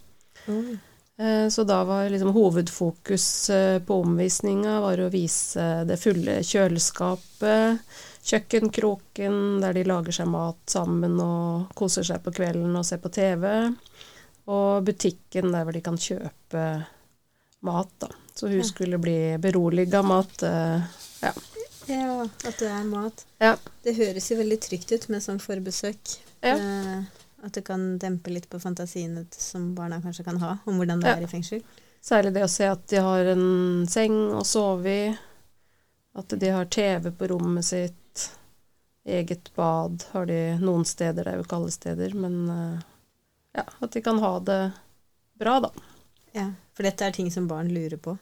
Eh, 1.17 1.47
Så 1.47 1.63
da 1.63 1.77
var 1.87 2.09
liksom 2.11 2.33
hovedfokus 2.35 3.49
eh, 3.49 3.77
på 3.79 4.01
omvisninga 4.03 4.81
var 4.83 4.99
å 4.99 5.07
vise 5.13 5.85
det 5.87 5.95
fulle 6.01 6.41
kjøleskapet, 6.43 7.79
kjøkkenkroken 8.25 9.61
der 9.61 9.77
de 9.77 9.83
lager 9.87 10.11
seg 10.17 10.27
mat 10.27 10.57
sammen 10.67 11.15
og 11.23 11.71
koser 11.77 12.03
seg 12.03 12.23
på 12.25 12.33
kvelden 12.35 12.75
og 12.75 12.83
ser 12.85 12.99
på 13.03 13.11
TV, 13.15 13.47
og 14.51 14.83
butikken 14.85 15.51
der 15.53 15.63
hvor 15.63 15.73
de 15.77 15.81
kan 15.85 15.97
kjøpe 15.97 16.65
mat 17.65 17.93
da, 18.03 18.09
Så 18.35 18.47
hun 18.51 18.63
skulle 18.67 18.97
bli 18.99 19.37
beroliga 19.39 20.01
med 20.03 20.25
at 20.25 20.43
eh, 20.43 20.81
ja. 21.21 21.33
Ja, 21.87 22.25
at 22.43 22.57
det 22.59 22.67
er 22.67 22.83
mat. 22.83 23.25
Ja. 23.37 23.53
Det 23.83 23.93
høres 23.95 24.31
jo 24.31 24.39
veldig 24.39 24.57
trygt 24.63 24.91
ut 24.91 25.07
med 25.13 25.23
sånn 25.23 25.39
forbesøk. 25.39 26.15
Ja. 26.41 26.57
Eh, 26.57 27.25
at 27.45 27.53
det 27.53 27.61
kan 27.67 27.97
dempe 28.01 28.33
litt 28.33 28.49
på 28.49 28.59
fantasiene 28.59 29.25
som 29.31 29.69
barna 29.77 30.01
kanskje 30.01 30.25
kan 30.25 30.41
ha 30.41 30.57
om 30.65 30.79
hvordan 30.81 31.03
det 31.03 31.13
er 31.13 31.23
i 31.23 31.29
fengsel. 31.29 31.61
Særlig 32.05 32.33
det 32.35 32.43
å 32.45 32.51
se 32.51 32.67
at 32.69 32.83
de 32.89 33.01
har 33.01 33.31
en 33.31 33.85
seng 33.89 34.17
å 34.33 34.43
sove 34.45 34.91
i, 34.91 35.05
at 36.17 36.35
de 36.41 36.51
har 36.53 36.67
TV 36.73 37.11
på 37.13 37.29
rommet 37.31 37.65
sitt, 37.65 38.25
eget 39.05 39.51
bad 39.55 40.03
har 40.11 40.25
de 40.25 40.39
noen 40.61 40.85
steder, 40.85 41.23
det 41.23 41.31
er 41.31 41.39
jo 41.39 41.45
ikke 41.45 41.59
alle 41.59 41.73
steder, 41.73 42.15
men 42.17 42.37
eh, 42.49 42.85
ja, 43.59 43.65
at 43.65 43.93
de 43.93 44.01
kan 44.05 44.21
ha 44.21 44.39
det 44.41 44.61
bra, 45.37 45.59
da. 45.67 45.71
Ja, 46.35 46.49
For 46.75 46.83
dette 46.83 47.05
er 47.07 47.13
ting 47.15 47.29
som 47.31 47.45
barn 47.47 47.69
lurer 47.71 47.97
på. 47.97 48.17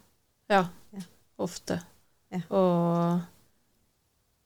Ja, 0.51 0.67
Ja. 0.93 1.01
ofte. 1.41 1.79
Ja. 2.33 2.41
Og 2.53 3.21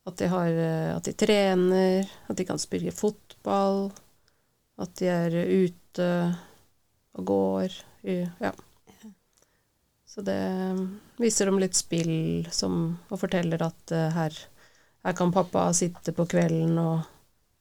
at 0.08 0.15
de 0.21 0.27
har 0.32 0.47
eh, 0.47 0.95
At 0.95 1.03
de 1.03 1.13
trener, 1.13 2.08
at 2.30 2.38
de 2.39 2.45
kan 2.47 2.60
spille 2.60 2.91
fotball, 2.95 3.89
at 4.80 4.93
de 4.99 5.10
er 5.12 5.36
ute 5.67 6.08
og 7.17 7.25
går. 7.25 7.75
Ja. 8.08 8.51
Så 10.08 10.21
det 10.23 10.38
viser 11.19 11.45
dem 11.49 11.60
litt 11.60 11.75
spill 11.75 12.47
som, 12.51 12.97
og 13.12 13.19
forteller 13.19 13.62
at 13.67 13.91
eh, 13.91 14.10
her, 14.15 14.38
her 15.03 15.13
kan 15.17 15.34
pappa 15.36 15.67
sitte 15.75 16.13
på 16.15 16.25
kvelden 16.30 16.77
og 16.82 17.01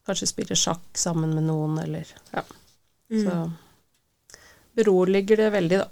kanskje 0.07 0.29
spille 0.31 0.55
sjakk 0.57 0.87
sammen 0.95 1.35
med 1.35 1.49
noen, 1.51 1.79
eller 1.83 2.07
Ja. 2.33 2.45
Mm. 3.11 3.23
Så 3.23 3.35
beroliger 4.77 5.41
det 5.41 5.51
veldig, 5.55 5.83
da. 5.83 5.89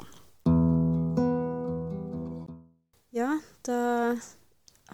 Ja, 3.14 3.30
da 3.64 3.78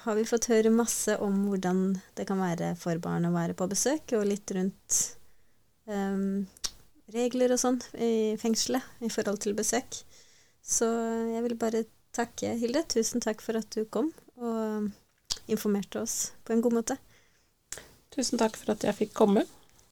har 0.05 0.17
vi 0.17 0.27
fått 0.29 0.51
høre 0.53 0.73
masse 0.73 1.17
om 1.25 1.47
hvordan 1.49 1.99
det 2.17 2.27
kan 2.29 2.41
være 2.41 2.75
for 2.79 3.01
barn 3.03 3.29
å 3.29 3.35
være 3.35 3.57
på 3.59 3.69
besøk, 3.71 4.13
og 4.17 4.29
litt 4.29 4.53
rundt 4.57 4.99
um, 5.89 6.47
regler 7.15 7.55
og 7.55 7.61
sånn 7.61 7.81
i 7.99 8.37
fengselet 8.41 9.05
i 9.05 9.11
forhold 9.13 9.41
til 9.43 9.57
besøk. 9.59 10.03
Så 10.61 10.87
jeg 11.33 11.45
vil 11.47 11.57
bare 11.59 11.87
takke 12.17 12.55
Hilde. 12.61 12.85
Tusen 12.93 13.23
takk 13.25 13.43
for 13.45 13.59
at 13.59 13.71
du 13.75 13.85
kom 13.91 14.13
og 14.41 14.91
informerte 15.51 16.03
oss 16.03 16.33
på 16.45 16.55
en 16.55 16.63
god 16.65 16.77
måte. 16.81 16.99
Tusen 18.15 18.41
takk 18.41 18.57
for 18.59 18.75
at 18.75 18.85
jeg 18.87 18.99
fikk 19.05 19.17
komme. 19.17 19.47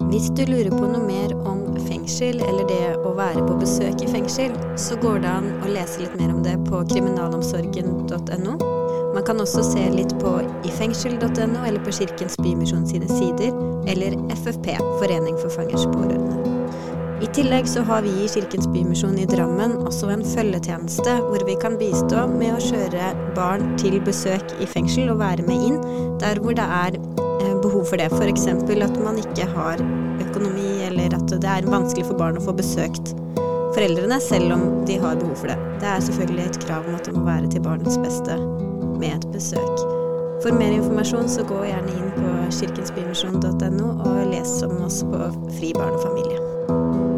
Hvis 0.09 0.31
du 0.37 0.45
lurer 0.47 0.71
på 0.71 0.85
noe 0.85 1.03
mer 1.07 1.35
om 1.39 1.68
fengsel 2.09 2.41
eller 2.41 2.65
det 2.65 2.85
å 3.05 3.11
være 3.13 3.43
på 3.45 3.59
besøk 3.61 4.01
i 4.01 4.07
fengsel, 4.09 4.55
så 4.81 4.97
går 4.97 5.19
det 5.21 5.29
an 5.29 5.49
å 5.61 5.69
lese 5.69 6.01
litt 6.01 6.15
mer 6.17 6.31
om 6.33 6.39
det 6.41 6.55
på 6.65 6.81
kriminalomsorgen.no. 6.89 8.55
Man 9.13 9.27
kan 9.27 9.43
også 9.45 9.61
se 9.67 9.83
litt 9.93 10.15
på 10.23 10.39
ifengsel.no 10.65 11.67
eller 11.67 11.85
på 11.85 11.93
Kirkens 11.93 12.39
Bymisjon 12.41 12.89
sine 12.89 13.11
sider, 13.13 13.53
eller 13.93 14.17
FFP, 14.39 14.79
Forening 15.03 15.37
for 15.43 15.53
fangers 15.53 15.85
pårørende. 15.93 16.57
I 17.21 17.29
tillegg 17.37 17.69
så 17.69 17.85
har 17.85 18.07
vi 18.07 18.15
i 18.25 18.33
Kirkens 18.33 18.71
Bymisjon 18.73 19.21
i 19.21 19.29
Drammen 19.29 19.77
også 19.83 20.09
en 20.15 20.25
følgetjeneste 20.25 21.21
hvor 21.29 21.45
vi 21.45 21.61
kan 21.61 21.77
bistå 21.77 22.25
med 22.39 22.57
å 22.57 22.67
kjøre 22.71 23.13
barn 23.37 23.75
til 23.77 24.01
besøk 24.01 24.57
i 24.63 24.71
fengsel 24.71 25.13
og 25.13 25.21
være 25.21 25.45
med 25.45 25.73
inn 25.73 25.81
der 26.25 26.41
hvor 26.41 26.57
det 26.57 26.65
er 26.65 27.03
behov 27.63 27.85
for 27.91 28.01
det. 28.01 28.11
F.eks. 28.13 28.47
at 28.51 29.01
man 29.05 29.19
ikke 29.21 29.49
har 29.55 29.83
økonomi, 30.25 30.83
eller 30.89 31.17
at 31.17 31.33
det 31.33 31.55
er 31.55 31.71
vanskelig 31.71 32.07
for 32.11 32.19
barn 32.21 32.41
å 32.41 32.45
få 32.45 32.57
besøkt 32.59 33.15
foreldrene 33.79 34.21
selv 34.21 34.53
om 34.57 34.63
de 34.87 34.99
har 34.99 35.17
behov 35.21 35.37
for 35.37 35.53
det. 35.53 35.59
Det 35.83 35.87
er 35.87 36.01
selvfølgelig 36.01 36.47
et 36.47 36.61
krav 36.65 36.89
om 36.89 36.97
at 36.99 37.07
det 37.07 37.15
må 37.15 37.25
være 37.29 37.51
til 37.53 37.63
barnets 37.63 37.99
beste 38.03 38.39
med 38.99 39.13
et 39.15 39.29
besøk. 39.35 39.85
For 40.43 40.55
mer 40.55 40.75
informasjon 40.75 41.31
så 41.31 41.45
gå 41.47 41.63
gjerne 41.67 41.95
inn 41.95 42.13
på 42.17 42.35
kirkensbymisjon.no 42.61 43.95
og 44.07 44.21
les 44.33 44.59
om 44.67 44.83
oss 44.87 45.03
på 45.07 45.33
Fri 45.59 45.75
barn 45.77 45.99
og 45.99 46.05
familie. 46.07 47.18